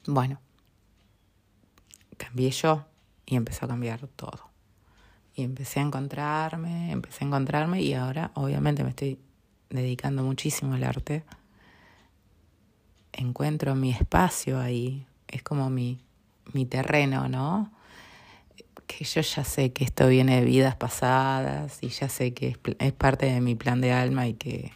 Bueno, 0.05 0.39
cambié 2.17 2.51
yo 2.51 2.85
y 3.25 3.35
empezó 3.35 3.65
a 3.65 3.69
cambiar 3.69 4.07
todo. 4.07 4.52
Y 5.35 5.43
empecé 5.43 5.79
a 5.79 5.83
encontrarme, 5.83 6.91
empecé 6.91 7.23
a 7.23 7.27
encontrarme 7.27 7.81
y 7.81 7.93
ahora 7.93 8.31
obviamente 8.35 8.83
me 8.83 8.91
estoy 8.91 9.19
dedicando 9.69 10.23
muchísimo 10.23 10.75
al 10.75 10.83
arte. 10.83 11.23
Encuentro 13.11 13.75
mi 13.75 13.91
espacio 13.91 14.59
ahí, 14.59 15.05
es 15.27 15.41
como 15.41 15.69
mi, 15.69 15.99
mi 16.53 16.65
terreno, 16.65 17.27
¿no? 17.27 17.71
Que 18.85 19.05
yo 19.05 19.21
ya 19.21 19.43
sé 19.43 19.73
que 19.73 19.83
esto 19.83 20.07
viene 20.07 20.39
de 20.39 20.45
vidas 20.45 20.75
pasadas 20.75 21.79
y 21.81 21.89
ya 21.89 22.09
sé 22.09 22.33
que 22.33 22.57
es, 22.79 22.93
parte 22.93 23.25
de 23.25 23.41
mi 23.41 23.55
plan 23.55 23.81
de 23.81 23.91
alma 23.91 24.27
y 24.27 24.33
que 24.35 24.71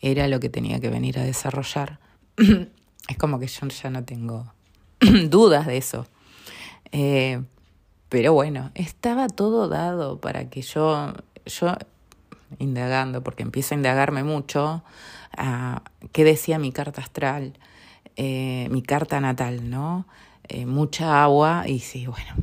era 0.00 0.28
lo 0.28 0.40
que 0.40 0.48
tenía 0.48 0.80
que 0.80 0.88
venir 0.88 1.18
a 1.18 1.24
desarrollar. 1.24 2.00
es 2.36 3.16
como 3.18 3.38
que 3.38 3.48
yo 3.48 3.68
ya 3.68 3.90
no 3.90 4.04
tengo 4.04 4.52
dudas 5.28 5.66
de 5.66 5.76
eso. 5.76 6.06
Eh, 6.92 7.42
pero 8.10 8.32
bueno, 8.32 8.72
estaba 8.74 9.28
todo 9.28 9.68
dado 9.68 10.20
para 10.20 10.50
que 10.50 10.62
yo, 10.62 11.14
yo 11.46 11.74
indagando, 12.58 13.22
porque 13.22 13.44
empiezo 13.44 13.74
a 13.74 13.78
indagarme 13.78 14.24
mucho, 14.24 14.82
qué 16.12 16.24
decía 16.24 16.58
mi 16.58 16.72
carta 16.72 17.00
astral, 17.00 17.54
eh, 18.16 18.66
mi 18.72 18.82
carta 18.82 19.20
natal, 19.20 19.70
¿no? 19.70 20.06
Eh, 20.48 20.66
mucha 20.66 21.22
agua 21.22 21.68
y 21.68 21.78
sí, 21.78 22.08
bueno, 22.08 22.34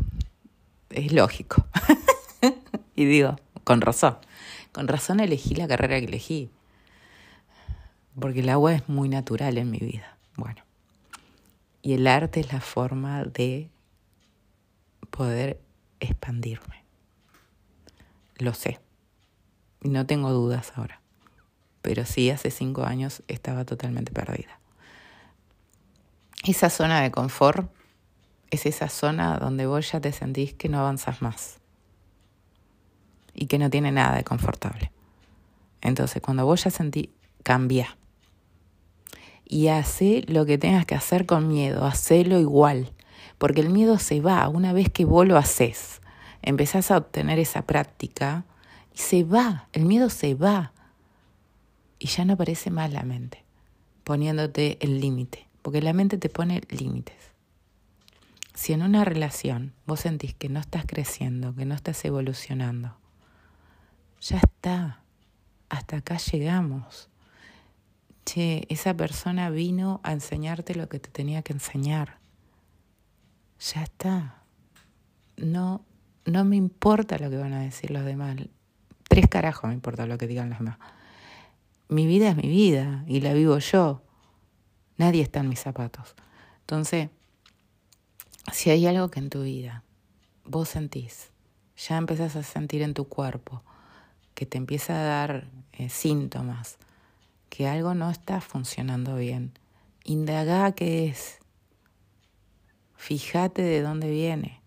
es 0.90 1.12
lógico. 1.12 1.66
y 2.96 3.04
digo, 3.04 3.36
con 3.66 3.82
razón, 3.82 4.18
con 4.72 4.88
razón 4.88 5.20
elegí 5.20 5.54
la 5.54 5.68
carrera 5.68 6.00
que 6.00 6.06
elegí, 6.06 6.50
porque 8.18 8.40
el 8.40 8.48
agua 8.48 8.74
es 8.74 8.88
muy 8.88 9.10
natural 9.10 9.58
en 9.58 9.70
mi 9.70 9.80
vida. 9.80 10.18
Bueno, 10.38 10.64
y 11.82 11.94
el 11.94 12.08
arte 12.08 12.40
es 12.40 12.54
la 12.54 12.62
forma 12.62 13.26
de 13.26 13.70
poder 15.10 15.60
expandirme. 16.00 16.84
Lo 18.38 18.54
sé. 18.54 18.80
No 19.82 20.06
tengo 20.06 20.32
dudas 20.32 20.74
ahora. 20.76 21.02
Pero 21.82 22.06
sí, 22.06 22.30
hace 22.30 22.52
cinco 22.52 22.84
años 22.84 23.24
estaba 23.28 23.66
totalmente 23.66 24.12
perdida. 24.12 24.60
Esa 26.44 26.70
zona 26.70 27.02
de 27.02 27.12
confort 27.12 27.72
es 28.52 28.66
esa 28.66 28.90
zona 28.90 29.38
donde 29.38 29.66
vos 29.66 29.92
ya 29.92 30.00
te 30.00 30.12
sentís 30.12 30.54
que 30.54 30.70
no 30.70 30.80
avanzas 30.80 31.22
más. 31.22 31.60
Y 33.34 33.48
que 33.48 33.60
no 33.60 33.70
tiene 33.70 33.92
nada 33.92 34.16
de 34.16 34.24
confortable. 34.24 34.92
Entonces, 35.82 36.22
cuando 36.22 36.46
vos 36.46 36.64
ya 36.64 36.72
sentís, 36.72 37.10
cambia. 37.44 37.98
Y 39.46 39.68
hace 39.68 40.24
lo 40.28 40.46
que 40.46 40.58
tengas 40.58 40.86
que 40.86 40.96
hacer 40.96 41.26
con 41.26 41.48
miedo, 41.48 41.86
hacelo 41.86 42.40
igual 42.40 42.92
porque 43.38 43.62
el 43.62 43.70
miedo 43.70 44.00
se 44.00 44.22
va 44.22 44.48
una 44.50 44.74
vez 44.74 44.90
que 44.90 45.06
vos 45.06 45.28
lo 45.28 45.38
haces. 45.38 46.02
Empezás 46.42 46.92
a 46.92 46.98
obtener 46.98 47.40
esa 47.40 47.64
práctica 47.64 48.46
y 48.94 49.00
se 49.00 49.24
va, 49.24 49.68
el 49.74 49.86
miedo 49.86 50.10
se 50.10 50.34
va. 50.34 50.74
Y 52.00 52.08
ya 52.08 52.26
no 52.26 52.34
aparece 52.34 52.70
más 52.70 52.92
la 52.92 53.04
mente, 53.04 53.44
poniéndote 54.04 54.78
el 54.82 55.00
límite, 55.00 55.48
porque 55.62 55.82
la 55.82 55.94
mente 55.94 56.18
te 56.18 56.30
pone 56.30 56.62
límites. 56.70 57.16
Si 58.54 58.74
en 58.74 58.82
una 58.82 59.06
relación 59.06 59.74
vos 59.86 60.02
sentís 60.02 60.34
que 60.34 60.50
no 60.50 60.60
estás 60.60 60.86
creciendo, 60.88 61.54
que 61.56 61.66
no 61.66 61.76
estás 61.76 62.04
evolucionando, 62.06 62.98
ya 64.20 64.38
está, 64.38 65.02
hasta 65.70 65.98
acá 65.98 66.18
llegamos. 66.18 67.10
Che, 68.26 68.66
esa 68.70 68.96
persona 68.96 69.50
vino 69.52 70.02
a 70.04 70.12
enseñarte 70.12 70.76
lo 70.76 70.90
que 70.90 71.00
te 71.00 71.10
tenía 71.10 71.44
que 71.44 71.54
enseñar 71.54 72.18
ya 73.60 73.84
está. 73.84 74.44
No, 75.38 75.84
no 76.26 76.46
me 76.46 76.56
importa 76.56 77.18
lo 77.18 77.30
que 77.30 77.38
van 77.38 77.54
a 77.54 77.62
decir 77.62 77.92
los 77.92 78.06
demás. 78.06 78.38
Tres 79.08 79.28
carajos 79.28 79.68
me 79.68 79.74
importa 79.74 80.06
lo 80.06 80.18
que 80.18 80.28
digan 80.28 80.50
los 80.50 80.60
demás. 80.60 80.78
Mi 81.90 82.06
vida 82.06 82.30
es 82.30 82.36
mi 82.36 82.50
vida 82.50 83.04
y 83.08 83.22
la 83.22 83.34
vivo 83.34 83.58
yo. 83.60 84.02
Nadie 84.98 85.22
está 85.22 85.40
en 85.40 85.50
mis 85.50 85.60
zapatos. 85.60 86.16
Entonces, 86.62 87.10
si 88.52 88.70
hay 88.70 88.86
algo 88.88 89.10
que 89.10 89.20
en 89.20 89.30
tu 89.30 89.44
vida 89.44 89.84
vos 90.44 90.70
sentís, 90.70 91.32
ya 91.78 91.98
empezás 91.98 92.36
a 92.36 92.44
sentir 92.44 92.82
en 92.82 92.94
tu 92.94 93.08
cuerpo, 93.08 93.62
que 94.34 94.46
te 94.46 94.58
empieza 94.58 95.00
a 95.00 95.04
dar 95.04 95.48
eh, 95.74 95.90
síntomas, 95.90 96.78
que 97.50 97.68
algo 97.68 97.94
no 97.94 98.10
está 98.10 98.42
funcionando 98.42 99.16
bien, 99.16 99.54
indaga 100.04 100.72
qué 100.74 101.08
es 101.08 101.40
Fíjate 102.98 103.62
de 103.62 103.82
dónde 103.82 104.10
viene, 104.10 104.60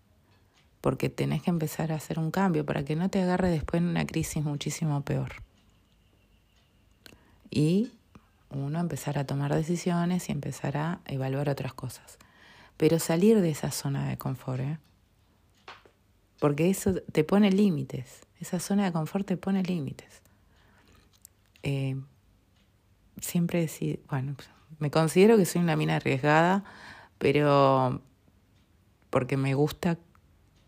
porque 0.79 1.09
tenés 1.09 1.43
que 1.43 1.51
empezar 1.51 1.91
a 1.91 1.95
hacer 1.95 2.17
un 2.17 2.31
cambio 2.31 2.65
para 2.65 2.83
que 2.83 2.95
no 2.95 3.09
te 3.09 3.21
agarre 3.21 3.49
después 3.49 3.81
en 3.81 3.89
una 3.89 4.05
crisis 4.07 4.43
muchísimo 4.43 5.01
peor. 5.01 5.33
Y 7.51 7.91
uno 8.49 8.79
empezar 8.79 9.19
a 9.19 9.25
tomar 9.25 9.53
decisiones 9.53 10.29
y 10.29 10.31
empezar 10.31 10.77
a 10.77 11.01
evaluar 11.05 11.49
otras 11.49 11.73
cosas. 11.73 12.17
Pero 12.77 12.97
salir 12.97 13.41
de 13.41 13.51
esa 13.51 13.69
zona 13.69 14.09
de 14.09 14.17
confort, 14.17 14.61
¿eh? 14.61 14.77
porque 16.39 16.69
eso 16.69 16.95
te 17.11 17.23
pone 17.23 17.51
límites. 17.51 18.21
Esa 18.39 18.59
zona 18.59 18.85
de 18.85 18.91
confort 18.91 19.27
te 19.27 19.37
pone 19.37 19.61
límites. 19.61 20.21
Eh, 21.61 21.95
siempre 23.19 23.59
decir, 23.59 24.01
bueno, 24.09 24.35
me 24.79 24.89
considero 24.89 25.37
que 25.37 25.45
soy 25.45 25.61
una 25.61 25.75
mina 25.75 25.97
arriesgada, 25.97 26.63
pero 27.19 28.01
porque 29.11 29.37
me 29.37 29.53
gusta. 29.53 29.99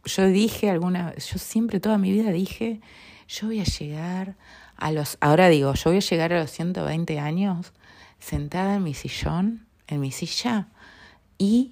Yo 0.05 0.27
dije 0.27 0.69
alguna, 0.69 1.15
yo 1.15 1.39
siempre 1.39 1.79
toda 1.79 1.97
mi 1.97 2.11
vida 2.11 2.31
dije, 2.31 2.81
yo 3.27 3.47
voy 3.47 3.61
a 3.61 3.63
llegar 3.63 4.35
a 4.75 4.91
los, 4.91 5.17
ahora 5.21 5.49
digo, 5.49 5.73
yo 5.73 5.89
voy 5.89 5.97
a 5.97 6.01
llegar 6.01 6.33
a 6.33 6.41
los 6.41 6.51
120 6.51 7.19
años 7.19 7.73
sentada 8.19 8.75
en 8.75 8.83
mi 8.83 8.93
sillón, 8.93 9.65
en 9.87 9.99
mi 10.01 10.11
silla, 10.11 10.67
y 11.37 11.71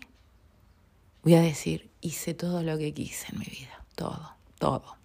voy 1.24 1.36
a 1.36 1.42
decir, 1.42 1.92
hice 2.02 2.34
todo 2.34 2.64
lo 2.64 2.78
que 2.78 2.94
quise 2.94 3.28
en 3.32 3.40
mi 3.40 3.46
vida, 3.46 3.86
todo, 3.96 4.36
todo. 4.58 4.98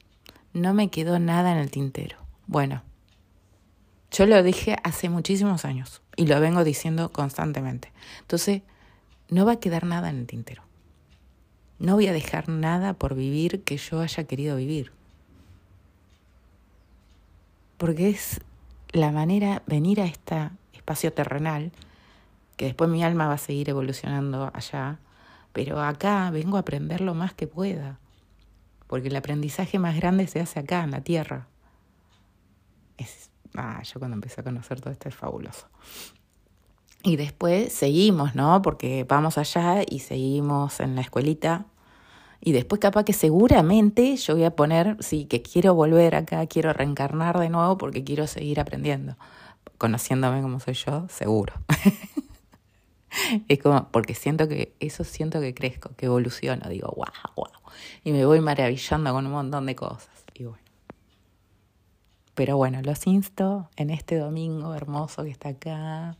No 0.52 0.72
me 0.72 0.88
quedó 0.88 1.18
nada 1.18 1.52
en 1.52 1.59
el 1.59 1.70
tintero. 1.70 2.16
Bueno, 2.46 2.83
yo 4.11 4.26
lo 4.26 4.42
dije 4.42 4.76
hace 4.83 5.09
muchísimos 5.09 5.64
años 5.64 6.00
y 6.16 6.26
lo 6.26 6.40
vengo 6.40 6.64
diciendo 6.64 7.12
constantemente. 7.12 7.92
Entonces, 8.20 8.62
no 9.29 9.44
va 9.44 9.52
a 9.52 9.61
quedar 9.61 9.85
nada 9.85 10.09
en 10.11 10.18
el 10.20 10.26
tintero. 10.26 10.65
No 11.79 11.95
voy 11.95 12.07
a 12.07 12.12
dejar 12.12 12.49
nada 12.49 12.95
por 12.95 13.15
vivir 13.15 13.62
que 13.62 13.77
yo 13.77 14.01
haya 14.01 14.25
querido 14.25 14.57
vivir. 14.57 14.93
Porque 17.77 18.09
es 18.09 18.41
la 18.93 19.12
manera, 19.12 19.62
venir 19.67 20.01
a 20.01 20.07
este 20.07 20.51
espacio 20.73 21.12
terrenal, 21.12 21.73
que 22.57 22.67
después 22.67 22.89
mi 22.89 23.05
alma 23.05 23.27
va 23.27 23.35
a 23.35 23.39
seguir 23.39 23.69
evolucionando 23.69 24.51
allá, 24.55 24.99
pero 25.53 25.81
acá 25.83 26.31
vengo 26.31 26.57
a 26.57 26.61
aprender 26.61 27.01
lo 27.03 27.15
más 27.15 27.35
que 27.35 27.47
pueda, 27.47 27.99
porque 28.87 29.09
el 29.09 29.17
aprendizaje 29.17 29.79
más 29.79 29.97
grande 29.97 30.27
se 30.27 30.41
hace 30.41 30.61
acá, 30.61 30.85
en 30.85 30.93
la 30.93 31.03
tierra. 31.03 31.47
Es, 32.97 33.31
ah, 33.55 33.83
yo 33.83 33.99
cuando 33.99 34.15
empecé 34.15 34.41
a 34.41 34.45
conocer 34.45 34.81
todo 34.81 34.93
esto 34.93 35.09
es 35.09 35.15
fabuloso. 35.15 35.69
Y 37.07 37.14
después 37.14 37.73
seguimos, 37.73 38.35
¿no? 38.35 38.62
Porque 38.62 39.07
vamos 39.09 39.38
allá 39.38 39.85
y 39.88 40.01
seguimos 40.01 40.81
en 40.81 40.97
la 40.97 41.03
escuelita. 41.03 41.66
Y 42.40 42.51
después 42.51 42.81
capaz 42.81 43.05
que 43.05 43.12
seguramente 43.12 44.16
yo 44.16 44.35
voy 44.35 44.42
a 44.42 44.57
poner, 44.57 44.97
sí, 44.99 45.25
que 45.27 45.40
quiero 45.40 45.73
volver 45.77 46.16
acá, 46.16 46.45
quiero 46.49 46.73
reencarnar 46.73 47.38
de 47.38 47.49
nuevo 47.49 47.79
porque 47.79 48.03
quiero 48.03 48.27
seguir 48.27 48.59
aprendiendo. 48.59 49.16
Conociéndome 49.79 50.42
como 50.42 50.59
soy 50.59 50.75
yo, 50.75 51.07
seguro. 51.09 51.53
es 53.49 53.61
como, 53.61 53.88
porque 53.92 54.16
siento 54.16 54.49
que, 54.49 54.75
eso 54.81 55.05
siento 55.05 55.40
que 55.40 55.55
crezco, 55.55 55.90
que 55.95 56.07
evoluciono, 56.07 56.69
digo, 56.69 56.92
wow, 56.97 57.07
wow. 57.37 57.47
Y 58.03 58.11
me 58.11 58.27
voy 58.27 58.40
maravillando 58.40 59.12
con 59.12 59.27
un 59.27 59.33
montón 59.33 59.66
de 59.66 59.77
cosas. 59.77 60.25
Y 60.35 60.42
bueno. 60.42 60.59
Pero 62.35 62.57
bueno, 62.57 62.83
los 62.83 63.07
insto 63.07 63.71
en 63.77 63.90
este 63.90 64.16
domingo 64.16 64.75
hermoso 64.75 65.23
que 65.23 65.31
está 65.31 65.51
acá 65.51 66.16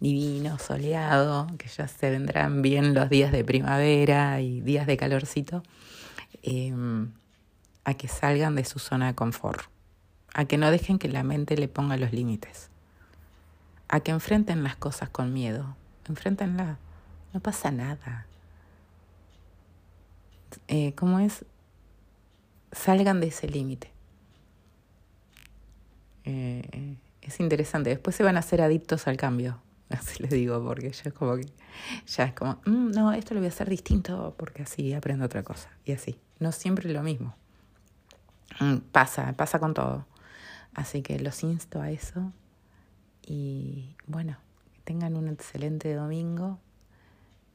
divino, 0.00 0.58
soleado, 0.58 1.46
que 1.58 1.68
ya 1.68 1.88
se 1.88 2.10
vendrán 2.10 2.62
bien 2.62 2.94
los 2.94 3.08
días 3.08 3.32
de 3.32 3.44
primavera 3.44 4.40
y 4.40 4.60
días 4.60 4.86
de 4.86 4.96
calorcito, 4.96 5.62
em, 6.42 7.12
a 7.84 7.94
que 7.94 8.08
salgan 8.08 8.54
de 8.54 8.64
su 8.64 8.78
zona 8.78 9.08
de 9.08 9.14
confort, 9.14 9.62
a 10.34 10.44
que 10.44 10.58
no 10.58 10.70
dejen 10.70 10.98
que 10.98 11.08
la 11.08 11.22
mente 11.22 11.56
le 11.56 11.68
ponga 11.68 11.96
los 11.96 12.12
límites, 12.12 12.70
a 13.88 14.00
que 14.00 14.10
enfrenten 14.10 14.62
las 14.62 14.76
cosas 14.76 15.08
con 15.08 15.32
miedo, 15.32 15.76
enfrentenla, 16.08 16.78
no 17.32 17.40
pasa 17.40 17.70
nada. 17.70 18.26
Eh, 20.68 20.94
¿Cómo 20.94 21.18
es? 21.20 21.44
Salgan 22.72 23.20
de 23.20 23.28
ese 23.28 23.48
límite. 23.48 23.90
Eh, 26.24 26.96
es 27.22 27.40
interesante. 27.40 27.90
Después 27.90 28.16
se 28.16 28.22
van 28.22 28.36
a 28.36 28.40
hacer 28.40 28.60
adictos 28.60 29.06
al 29.06 29.16
cambio. 29.16 29.60
Así 29.90 30.22
les 30.22 30.30
digo, 30.30 30.62
porque 30.64 30.90
ya 30.90 31.02
es 31.04 31.12
como 31.12 31.36
que, 31.36 31.46
ya 32.06 32.24
es 32.24 32.34
como, 32.34 32.60
mm, 32.64 32.90
no, 32.90 33.12
esto 33.12 33.34
lo 33.34 33.40
voy 33.40 33.46
a 33.46 33.50
hacer 33.50 33.68
distinto 33.68 34.34
porque 34.36 34.62
así 34.62 34.92
aprendo 34.92 35.24
otra 35.24 35.42
cosa. 35.42 35.70
Y 35.84 35.92
así, 35.92 36.18
no 36.40 36.52
siempre 36.52 36.92
lo 36.92 37.02
mismo. 37.02 37.34
Mm, 38.60 38.78
pasa, 38.90 39.32
pasa 39.34 39.58
con 39.58 39.74
todo. 39.74 40.06
Así 40.74 41.02
que 41.02 41.18
los 41.20 41.42
insto 41.42 41.80
a 41.80 41.90
eso. 41.90 42.32
Y 43.24 43.96
bueno, 44.06 44.36
que 44.74 44.80
tengan 44.82 45.16
un 45.16 45.28
excelente 45.28 45.94
domingo 45.94 46.58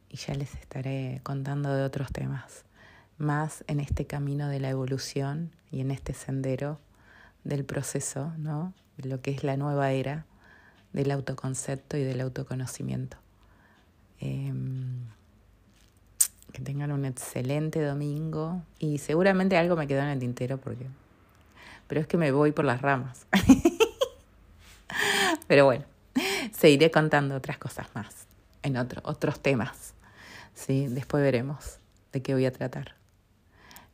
y 0.09 0.17
ya 0.17 0.33
les 0.33 0.53
estaré 0.55 1.21
contando 1.23 1.73
de 1.73 1.83
otros 1.83 2.11
temas. 2.11 2.65
Más 3.17 3.63
en 3.67 3.79
este 3.79 4.07
camino 4.07 4.47
de 4.47 4.59
la 4.59 4.69
evolución 4.69 5.51
y 5.69 5.81
en 5.81 5.91
este 5.91 6.13
sendero 6.13 6.79
del 7.43 7.65
proceso, 7.65 8.33
¿no? 8.37 8.73
Lo 8.97 9.21
que 9.21 9.31
es 9.31 9.43
la 9.43 9.57
nueva 9.57 9.91
era 9.91 10.25
del 10.93 11.12
autoconcepto 11.12 11.97
y 11.97 12.04
del 12.04 12.21
autoconocimiento. 12.21 13.17
Em, 14.19 15.08
que 16.51 16.62
tengan 16.62 16.91
un 16.91 17.06
excelente 17.06 17.82
domingo 17.82 18.62
y 18.77 18.97
seguramente 18.97 19.58
algo 19.58 19.75
me 19.75 19.88
quedó 19.88 20.01
en 20.01 20.10
el 20.10 20.19
tintero 20.19 20.58
porque... 20.58 20.86
Pero 21.88 22.01
es 22.01 22.08
que 22.08 22.17
me 22.17 22.32
voy 22.32 22.51
por 22.51 22.65
las 22.65 22.82
ramas. 22.82 23.25
Pero 25.47 25.65
bueno, 25.65 25.86
seguiré 26.54 26.91
contando 26.91 27.36
otras 27.36 27.58
cosas 27.58 27.88
más, 27.93 28.27
en 28.63 28.77
otro, 28.77 29.01
otros 29.04 29.41
temas. 29.41 29.93
¿sí? 30.54 30.88
Después 30.88 31.23
veremos 31.23 31.80
de 32.13 32.21
qué 32.21 32.34
voy 32.34 32.45
a 32.45 32.54
tratar. 32.54 32.95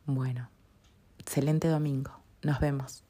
Bueno, 0.06 0.48
excelente 1.18 1.68
domingo. 1.68 2.12
Nos 2.42 2.60
vemos. 2.60 3.02